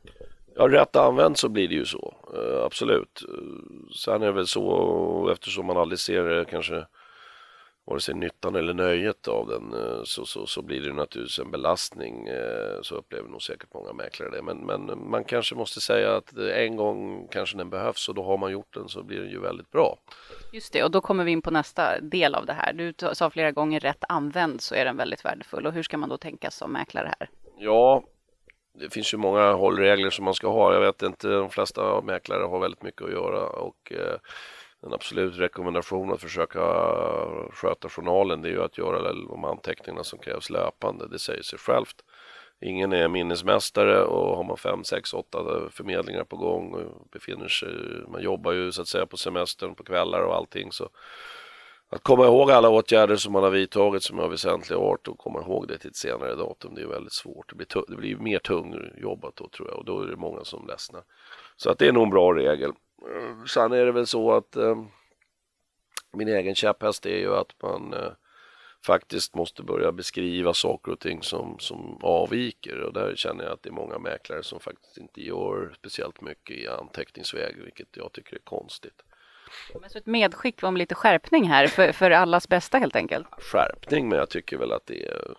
Ja, 0.56 0.68
rätt 0.68 0.96
använt 0.96 1.38
så 1.38 1.48
blir 1.48 1.68
det 1.68 1.74
ju 1.74 1.84
så, 1.84 2.14
eh, 2.34 2.64
absolut. 2.64 3.22
Eh, 3.28 3.94
sen 3.94 4.22
är 4.22 4.26
det 4.26 4.32
väl 4.32 4.46
så, 4.46 5.30
eftersom 5.32 5.66
man 5.66 5.76
aldrig 5.76 5.98
ser 5.98 6.24
det 6.24 6.44
kanske 6.44 6.86
vare 7.88 8.00
sig 8.00 8.14
nyttan 8.14 8.54
eller 8.56 8.74
nöjet 8.74 9.28
av 9.28 9.46
den 9.48 9.72
eh, 9.72 10.02
så, 10.04 10.24
så, 10.26 10.46
så 10.46 10.62
blir 10.62 10.80
det 10.80 10.92
naturligtvis 10.92 11.38
en 11.38 11.50
belastning. 11.50 12.28
eh, 12.28 12.82
Så 12.82 12.94
upplever 12.94 13.28
nog 13.28 13.42
säkert 13.42 13.74
många 13.74 13.92
mäklare 13.92 14.30
det. 14.30 14.42
Men, 14.42 14.58
men 14.58 15.10
man 15.10 15.24
kanske 15.24 15.54
måste 15.54 15.80
säga 15.80 16.16
att 16.16 16.36
en 16.36 16.76
gång 16.76 17.28
kanske 17.30 17.56
den 17.56 17.70
behövs 17.70 18.08
och 18.08 18.14
då 18.14 18.22
har 18.22 18.38
man 18.38 18.52
gjort 18.52 18.74
den 18.74 18.88
så 18.88 19.02
blir 19.02 19.20
den 19.20 19.30
ju 19.30 19.40
väldigt 19.40 19.70
bra. 19.70 19.98
Just 20.52 20.72
det, 20.72 20.84
och 20.84 20.90
då 20.90 21.00
kommer 21.00 21.24
vi 21.24 21.30
in 21.30 21.42
på 21.42 21.50
nästa 21.50 22.00
del 22.00 22.34
av 22.34 22.46
det 22.46 22.52
här. 22.52 22.72
Du 22.72 22.94
sa 23.12 23.30
flera 23.30 23.52
gånger 23.52 23.80
rätt 23.80 24.04
använd 24.08 24.60
så 24.60 24.74
är 24.74 24.84
den 24.84 24.96
väldigt 24.96 25.24
värdefull. 25.24 25.66
Och 25.66 25.72
hur 25.72 25.82
ska 25.82 25.96
man 25.96 26.08
då 26.08 26.16
tänka 26.16 26.50
som 26.50 26.72
mäklare 26.72 27.14
här? 27.18 27.30
Ja, 27.58 28.02
det 28.80 28.90
finns 28.90 29.14
ju 29.14 29.18
många 29.18 29.52
hållregler 29.52 30.10
som 30.10 30.24
man 30.24 30.34
ska 30.34 30.48
ha. 30.48 30.74
Jag 30.74 30.80
vet 30.80 31.02
inte, 31.02 31.28
de 31.28 31.50
flesta 31.50 32.00
mäklare 32.00 32.42
har 32.42 32.58
väldigt 32.58 32.82
mycket 32.82 33.02
att 33.02 33.12
göra 33.12 33.46
och 33.46 33.92
eh, 33.92 34.16
en 34.86 34.92
absolut 34.92 35.38
rekommendation 35.38 36.12
att 36.12 36.20
försöka 36.20 36.60
sköta 37.52 37.88
journalen 37.88 38.42
det 38.42 38.48
är 38.48 38.52
ju 38.52 38.62
att 38.62 38.78
göra 38.78 39.12
de 39.12 39.44
anteckningarna 39.44 40.04
som 40.04 40.18
krävs 40.18 40.50
löpande. 40.50 41.08
Det 41.08 41.18
säger 41.18 41.42
sig 41.42 41.58
självt. 41.58 42.04
Ingen 42.60 42.92
är 42.92 43.08
minnesmästare 43.08 44.02
och 44.04 44.36
har 44.36 44.44
man 44.44 44.56
fem, 44.56 44.84
sex, 44.84 45.14
åtta 45.14 45.38
förmedlingar 45.70 46.24
på 46.24 46.36
gång 46.36 46.74
och 46.74 47.06
befinner 47.12 47.48
sig, 47.48 47.68
man 48.08 48.22
jobbar 48.22 48.52
ju 48.52 48.72
så 48.72 48.82
att 48.82 48.88
säga 48.88 49.06
på 49.06 49.16
semestern 49.16 49.74
på 49.74 49.84
kvällar 49.84 50.20
och 50.20 50.34
allting 50.34 50.72
så 50.72 50.88
att 51.90 52.02
komma 52.02 52.26
ihåg 52.26 52.50
alla 52.50 52.68
åtgärder 52.68 53.16
som 53.16 53.32
man 53.32 53.42
har 53.42 53.50
vidtagit 53.50 54.02
som 54.02 54.18
är 54.18 54.22
av 54.22 54.30
väsentlig 54.30 54.76
art 54.76 55.08
och 55.08 55.18
komma 55.18 55.40
ihåg 55.40 55.68
det 55.68 55.78
till 55.78 55.90
ett 55.90 55.96
senare 55.96 56.34
datum, 56.34 56.74
det 56.74 56.82
är 56.82 56.86
väldigt 56.86 57.12
svårt. 57.12 57.48
Det 57.48 57.54
blir, 57.54 57.84
det 57.88 57.96
blir 57.96 58.16
mer 58.16 58.38
tungjobbat 58.38 59.36
då 59.36 59.48
tror 59.48 59.68
jag 59.68 59.78
och 59.78 59.84
då 59.84 60.00
är 60.00 60.06
det 60.06 60.16
många 60.16 60.44
som 60.44 60.66
ledsnar. 60.66 61.02
Så 61.56 61.70
att 61.70 61.78
det 61.78 61.88
är 61.88 61.92
nog 61.92 62.02
en 62.02 62.10
bra 62.10 62.34
regel. 62.34 62.72
Eh, 63.02 63.44
Sen 63.44 63.72
är 63.72 63.84
det 63.84 63.92
väl 63.92 64.06
så 64.06 64.32
att 64.32 64.56
eh, 64.56 64.82
min 66.12 66.28
egen 66.28 66.54
käpphäst 66.54 67.06
är 67.06 67.18
ju 67.18 67.34
att 67.34 67.62
man 67.62 67.94
eh, 67.94 68.12
faktiskt 68.86 69.34
måste 69.34 69.62
börja 69.62 69.92
beskriva 69.92 70.54
saker 70.54 70.92
och 70.92 71.00
ting 71.00 71.22
som, 71.22 71.58
som 71.58 71.98
avviker 72.02 72.80
och 72.80 72.92
där 72.92 73.16
känner 73.16 73.44
jag 73.44 73.52
att 73.52 73.62
det 73.62 73.68
är 73.68 73.72
många 73.72 73.98
mäklare 73.98 74.42
som 74.42 74.60
faktiskt 74.60 74.98
inte 74.98 75.22
gör 75.22 75.74
speciellt 75.78 76.20
mycket 76.20 76.56
i 76.56 76.68
anteckningsväg, 76.68 77.56
vilket 77.64 77.96
jag 77.96 78.12
tycker 78.12 78.36
är 78.36 78.40
konstigt. 78.40 79.02
Men 79.80 79.90
så 79.90 79.98
ett 79.98 80.06
medskick 80.06 80.62
om 80.62 80.76
lite 80.76 80.94
skärpning 80.94 81.48
här 81.48 81.66
för, 81.66 81.92
för 81.92 82.10
allas 82.10 82.48
bästa 82.48 82.78
helt 82.78 82.96
enkelt. 82.96 83.26
skärpning 83.38 84.08
men 84.08 84.18
jag 84.18 84.30
tycker 84.30 84.56
väl 84.58 84.72
att 84.72 84.86
det 84.86 85.06
är 85.06 85.34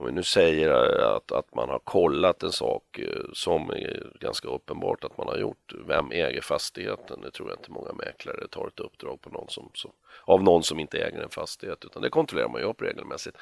om 0.00 0.06
vi 0.06 0.12
nu 0.12 0.22
säger 0.22 0.68
eh, 0.70 1.16
att, 1.16 1.32
att 1.32 1.54
man 1.54 1.68
har 1.68 1.78
kollat 1.78 2.42
en 2.42 2.52
sak 2.52 2.98
eh, 2.98 3.24
som 3.32 3.70
är 3.70 4.12
ganska 4.20 4.48
uppenbart 4.48 5.04
att 5.04 5.18
man 5.18 5.28
har 5.28 5.38
gjort. 5.38 5.72
Vem 5.86 6.12
äger 6.12 6.40
fastigheten? 6.40 7.20
Det 7.20 7.30
tror 7.30 7.48
jag 7.48 7.58
inte 7.58 7.70
många 7.70 7.92
mäklare 7.92 8.48
tar 8.48 8.66
ett 8.66 8.80
uppdrag 8.80 9.20
på 9.20 9.30
någon 9.30 9.48
som, 9.48 9.70
som, 9.74 9.90
av 10.24 10.42
någon 10.42 10.62
som 10.62 10.80
inte 10.80 10.98
äger 10.98 11.22
en 11.22 11.28
fastighet 11.28 11.84
utan 11.84 12.02
det 12.02 12.10
kontrollerar 12.10 12.48
man 12.48 12.60
ju 12.60 12.66
upp 12.66 12.82
regelmässigt. 12.82 13.36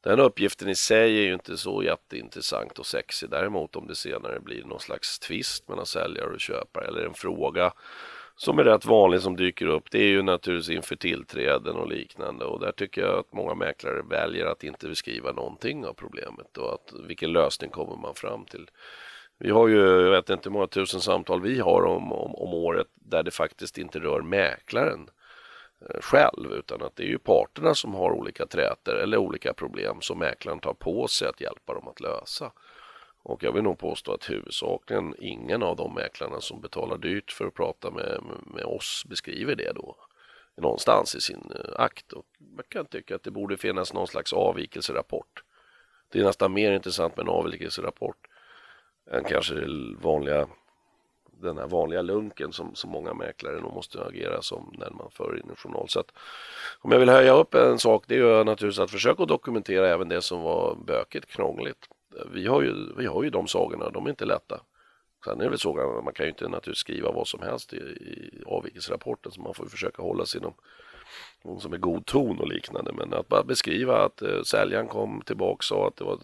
Den 0.00 0.20
uppgiften 0.20 0.68
i 0.68 0.74
sig 0.74 1.18
är 1.18 1.22
ju 1.22 1.34
inte 1.34 1.56
så 1.56 1.82
jätteintressant 1.82 2.78
och 2.78 2.86
sexig. 2.86 3.30
Däremot 3.30 3.76
om 3.76 3.86
det 3.86 3.94
senare 3.94 4.40
blir 4.40 4.64
någon 4.64 4.80
slags 4.80 5.18
tvist 5.18 5.68
mellan 5.68 5.86
säljare 5.86 6.30
och 6.30 6.40
köpare 6.40 6.86
eller 6.86 7.06
en 7.06 7.14
fråga 7.14 7.72
som 8.40 8.58
är 8.58 8.64
rätt 8.64 8.84
vanlig 8.84 9.20
som 9.20 9.36
dyker 9.36 9.66
upp, 9.66 9.90
det 9.90 9.98
är 9.98 10.08
ju 10.08 10.22
naturligtvis 10.22 10.76
inför 10.76 10.96
tillträden 10.96 11.76
och 11.76 11.88
liknande 11.88 12.44
och 12.44 12.60
där 12.60 12.72
tycker 12.72 13.00
jag 13.00 13.18
att 13.18 13.32
många 13.32 13.54
mäklare 13.54 14.02
väljer 14.02 14.46
att 14.46 14.64
inte 14.64 14.88
beskriva 14.88 15.32
någonting 15.32 15.86
av 15.86 15.92
problemet 15.92 16.56
och 16.58 16.74
att 16.74 16.92
vilken 17.06 17.32
lösning 17.32 17.70
kommer 17.70 17.96
man 17.96 18.14
fram 18.14 18.44
till. 18.44 18.70
Vi 19.38 19.50
har 19.50 19.68
ju, 19.68 19.78
jag 19.80 20.10
vet 20.10 20.30
inte 20.30 20.48
hur 20.48 20.52
många 20.52 20.66
tusen 20.66 21.00
samtal 21.00 21.42
vi 21.42 21.60
har 21.60 21.82
om, 21.82 22.12
om, 22.12 22.34
om 22.34 22.54
året 22.54 22.86
där 22.94 23.22
det 23.22 23.30
faktiskt 23.30 23.78
inte 23.78 23.98
rör 23.98 24.20
mäklaren 24.20 25.08
eh, 25.90 26.00
själv 26.00 26.52
utan 26.52 26.82
att 26.82 26.96
det 26.96 27.02
är 27.02 27.08
ju 27.08 27.18
parterna 27.18 27.74
som 27.74 27.94
har 27.94 28.10
olika 28.10 28.46
trätor 28.46 28.94
eller 28.94 29.16
olika 29.16 29.52
problem 29.52 29.96
som 30.00 30.18
mäklaren 30.18 30.60
tar 30.60 30.74
på 30.74 31.08
sig 31.08 31.28
att 31.28 31.40
hjälpa 31.40 31.74
dem 31.74 31.88
att 31.88 32.00
lösa. 32.00 32.52
Och 33.22 33.42
jag 33.42 33.52
vill 33.52 33.62
nog 33.62 33.78
påstå 33.78 34.12
att 34.12 34.30
huvudsakligen 34.30 35.14
ingen 35.18 35.62
av 35.62 35.76
de 35.76 35.94
mäklarna 35.94 36.40
som 36.40 36.60
betalar 36.60 36.98
dyrt 36.98 37.32
för 37.32 37.46
att 37.46 37.54
prata 37.54 37.90
med, 37.90 38.20
med 38.46 38.64
oss 38.64 39.04
beskriver 39.08 39.54
det 39.54 39.72
då 39.74 39.96
någonstans 40.56 41.14
i 41.14 41.20
sin 41.20 41.52
eh, 41.54 41.80
akt. 41.82 42.12
Och 42.12 42.26
man 42.56 42.64
kan 42.68 42.86
tycka 42.86 43.14
att 43.14 43.22
det 43.22 43.30
borde 43.30 43.56
finnas 43.56 43.92
någon 43.92 44.06
slags 44.06 44.32
avvikelserapport. 44.32 45.44
Det 46.12 46.20
är 46.20 46.24
nästan 46.24 46.52
mer 46.52 46.72
intressant 46.72 47.16
med 47.16 47.22
en 47.22 47.32
avvikelserapport 47.32 48.16
än 49.10 49.24
kanske 49.24 49.54
vanliga, 50.00 50.48
den 51.32 51.58
här 51.58 51.66
vanliga 51.66 52.02
lunken 52.02 52.52
som, 52.52 52.74
som 52.74 52.90
många 52.90 53.14
mäklare 53.14 53.60
nog 53.60 53.74
måste 53.74 54.04
agera 54.04 54.42
som 54.42 54.74
när 54.78 54.90
man 54.90 55.10
för 55.10 55.38
in 55.38 55.50
en 55.50 55.56
journal. 55.56 55.88
Så 55.88 56.00
att, 56.00 56.12
om 56.80 56.92
jag 56.92 56.98
vill 56.98 57.08
höja 57.08 57.32
upp 57.32 57.54
en 57.54 57.78
sak 57.78 58.04
det 58.06 58.14
är 58.14 58.18
ju 58.18 58.44
naturligtvis 58.44 58.78
att 58.78 58.90
försöka 58.90 59.24
dokumentera 59.24 59.88
även 59.88 60.08
det 60.08 60.22
som 60.22 60.42
var 60.42 60.74
bökigt, 60.74 61.26
krångligt 61.26 61.88
vi 62.32 62.46
har 62.46 62.62
ju, 62.62 62.94
vi 62.96 63.06
har 63.06 63.22
ju 63.22 63.30
de 63.30 63.48
sagorna, 63.48 63.90
de 63.90 64.06
är 64.06 64.10
inte 64.10 64.24
lätta. 64.24 64.60
Sen 65.24 65.40
är 65.40 65.44
det 65.44 65.50
väl 65.50 65.58
så 65.58 66.02
man 66.04 66.14
kan 66.14 66.26
ju 66.26 66.30
inte 66.30 66.48
naturligtvis 66.48 66.78
skriva 66.78 67.12
vad 67.12 67.28
som 67.28 67.42
helst 67.42 67.72
i, 67.72 67.76
i 67.76 68.42
avvikelserapporten 68.46 69.32
så 69.32 69.40
man 69.40 69.54
får 69.54 69.66
försöka 69.66 70.02
hålla 70.02 70.26
sig 70.26 70.40
inom 70.40 70.54
någon 71.44 71.60
som 71.60 71.72
är 71.72 71.78
god 71.78 72.06
ton 72.06 72.38
och 72.38 72.48
liknande. 72.48 72.92
Men 72.92 73.14
att 73.14 73.28
bara 73.28 73.42
beskriva 73.42 74.04
att 74.04 74.22
eh, 74.22 74.42
säljaren 74.42 74.88
kom 74.88 75.22
tillbaka 75.26 75.52
och 75.52 75.64
sa 75.64 75.86
att 75.86 75.96
det 75.96 76.04
var 76.04 76.18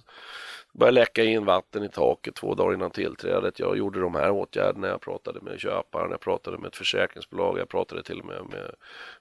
började 0.78 0.94
läcka 0.94 1.24
in 1.24 1.44
vatten 1.44 1.84
i 1.84 1.88
taket 1.88 2.34
två 2.34 2.54
dagar 2.54 2.74
innan 2.74 2.90
tillträdet. 2.90 3.58
Jag 3.58 3.78
gjorde 3.78 4.00
de 4.00 4.14
här 4.14 4.30
åtgärderna. 4.30 4.88
Jag 4.88 5.00
pratade 5.00 5.40
med 5.40 5.60
köparen, 5.60 6.10
jag 6.10 6.20
pratade 6.20 6.58
med 6.58 6.68
ett 6.68 6.76
försäkringsbolag, 6.76 7.58
jag 7.58 7.68
pratade 7.68 8.02
till 8.02 8.20
och 8.20 8.26
med 8.26 8.42
med, 8.50 8.70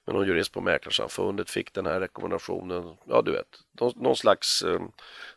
med 0.05 0.15
någon 0.15 0.27
jurist 0.27 0.53
på 0.53 0.61
Mäklarsamfundet, 0.61 1.49
fick 1.49 1.73
den 1.73 1.85
här 1.85 1.99
rekommendationen. 1.99 2.97
Ja, 3.05 3.21
du 3.21 3.31
vet, 3.31 3.47
någon, 3.79 3.93
någon 3.95 4.15
slags... 4.15 4.61
Eh, 4.61 4.81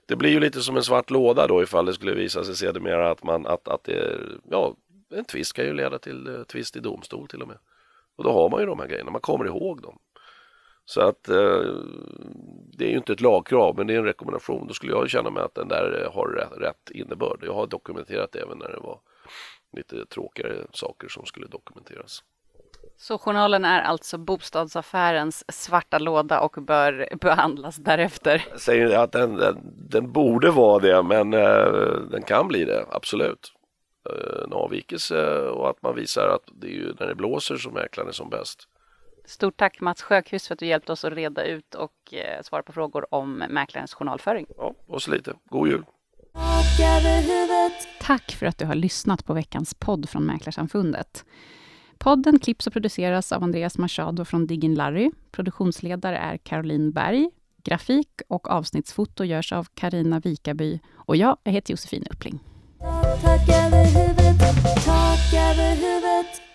det 0.06 0.16
blir 0.16 0.30
ju 0.30 0.40
lite 0.40 0.60
som 0.60 0.76
en 0.76 0.82
svart 0.82 1.10
låda 1.10 1.46
då 1.46 1.62
ifall 1.62 1.86
det 1.86 1.92
skulle 1.94 2.14
visa 2.14 2.44
sig 2.44 2.56
sedermera 2.56 3.10
att 3.10 3.22
man 3.22 3.46
att, 3.46 3.68
att 3.68 3.84
det, 3.84 4.18
ja, 4.50 4.74
en 5.10 5.24
tvist 5.24 5.52
kan 5.52 5.64
ju 5.64 5.72
leda 5.72 5.98
till 5.98 6.26
eh, 6.26 6.42
tvist 6.42 6.76
i 6.76 6.80
domstol 6.80 7.28
till 7.28 7.42
och 7.42 7.48
med. 7.48 7.58
Och 8.16 8.24
då 8.24 8.32
har 8.32 8.50
man 8.50 8.60
ju 8.60 8.66
de 8.66 8.78
här 8.78 8.86
grejerna, 8.86 9.10
man 9.10 9.20
kommer 9.20 9.44
ihåg 9.44 9.82
dem. 9.82 9.98
Så 10.88 11.00
att 11.00 11.28
eh, 11.28 11.74
det 12.72 12.84
är 12.84 12.90
ju 12.90 12.96
inte 12.96 13.12
ett 13.12 13.20
lagkrav 13.20 13.76
men 13.76 13.86
det 13.86 13.94
är 13.94 13.98
en 13.98 14.04
rekommendation. 14.04 14.66
Då 14.66 14.74
skulle 14.74 14.92
jag 14.92 15.10
känna 15.10 15.30
mig 15.30 15.42
att 15.42 15.54
den 15.54 15.68
där 15.68 16.02
eh, 16.04 16.14
har 16.14 16.28
rätt, 16.28 16.58
rätt 16.58 16.90
innebörd. 16.90 17.38
Jag 17.42 17.54
har 17.54 17.66
dokumenterat 17.66 18.32
det 18.32 18.38
även 18.38 18.58
när 18.58 18.68
det 18.68 18.80
var 18.80 19.00
lite 19.76 20.06
tråkigare 20.06 20.54
saker 20.72 21.08
som 21.08 21.26
skulle 21.26 21.46
dokumenteras. 21.46 22.22
Så 22.96 23.18
journalen 23.18 23.64
är 23.64 23.80
alltså 23.80 24.18
bostadsaffärens 24.18 25.44
svarta 25.48 25.98
låda 25.98 26.40
och 26.40 26.56
bör 26.62 27.08
behandlas 27.20 27.76
därefter? 27.76 28.44
Jag 28.50 28.60
säger 28.60 28.98
att 28.98 29.12
den, 29.12 29.36
den, 29.36 29.56
den 29.90 30.12
borde 30.12 30.50
vara 30.50 30.78
det 30.78 31.02
men 31.02 31.34
eh, 31.34 31.92
den 32.10 32.22
kan 32.22 32.48
bli 32.48 32.64
det, 32.64 32.84
absolut. 32.90 33.52
Eh, 34.10 34.44
en 34.44 34.52
avvikelse 34.52 35.38
och 35.38 35.70
att 35.70 35.82
man 35.82 35.94
visar 35.94 36.28
att 36.28 36.48
det 36.52 36.66
är 36.66 36.72
ju 36.72 36.94
när 37.00 37.06
det 37.06 37.14
blåser 37.14 37.56
som 37.56 37.74
mäklaren 37.74 38.08
är 38.08 38.12
som 38.12 38.30
bäst. 38.30 38.68
Stort 39.28 39.56
tack 39.56 39.80
Mats 39.80 40.02
Sjökhus 40.02 40.46
för 40.46 40.54
att 40.54 40.58
du 40.58 40.66
hjälpte 40.66 40.92
oss 40.92 41.04
att 41.04 41.12
reda 41.12 41.44
ut 41.44 41.74
och 41.74 42.14
eh, 42.14 42.42
svara 42.42 42.62
på 42.62 42.72
frågor 42.72 43.14
om 43.14 43.38
mäklarens 43.38 43.94
journalföring. 43.94 44.46
Ja, 44.56 44.74
och 44.86 45.02
så 45.02 45.10
lite. 45.10 45.34
God 45.44 45.68
jul! 45.68 45.84
Tack 48.00 48.32
för 48.32 48.46
att 48.46 48.58
du 48.58 48.66
har 48.66 48.74
lyssnat 48.74 49.24
på 49.24 49.34
veckans 49.34 49.74
podd 49.74 50.08
från 50.08 50.26
Mäklarsamfundet. 50.26 51.24
Podden 51.98 52.38
klipps 52.38 52.66
och 52.66 52.72
produceras 52.72 53.32
av 53.32 53.42
Andreas 53.42 53.78
Machado 53.78 54.24
från 54.24 54.46
Diggin 54.46 54.74
Larry. 54.74 55.10
Produktionsledare 55.30 56.16
är 56.16 56.36
Caroline 56.36 56.92
Berg. 56.92 57.30
Grafik 57.64 58.20
och 58.28 58.50
avsnittsfoto 58.50 59.24
görs 59.24 59.52
av 59.52 59.66
Karina 59.74 60.20
Vikaby 60.20 60.80
och 60.94 61.16
jag, 61.16 61.36
jag 61.42 61.52
heter 61.52 61.72
Josefin 61.72 62.04
Uppling. 62.10 62.38
Tak 63.22 63.48
över 63.48 63.84
huvudet, 63.84 64.84
tak 64.84 65.32
över 65.34 65.74
huvudet 65.74 66.47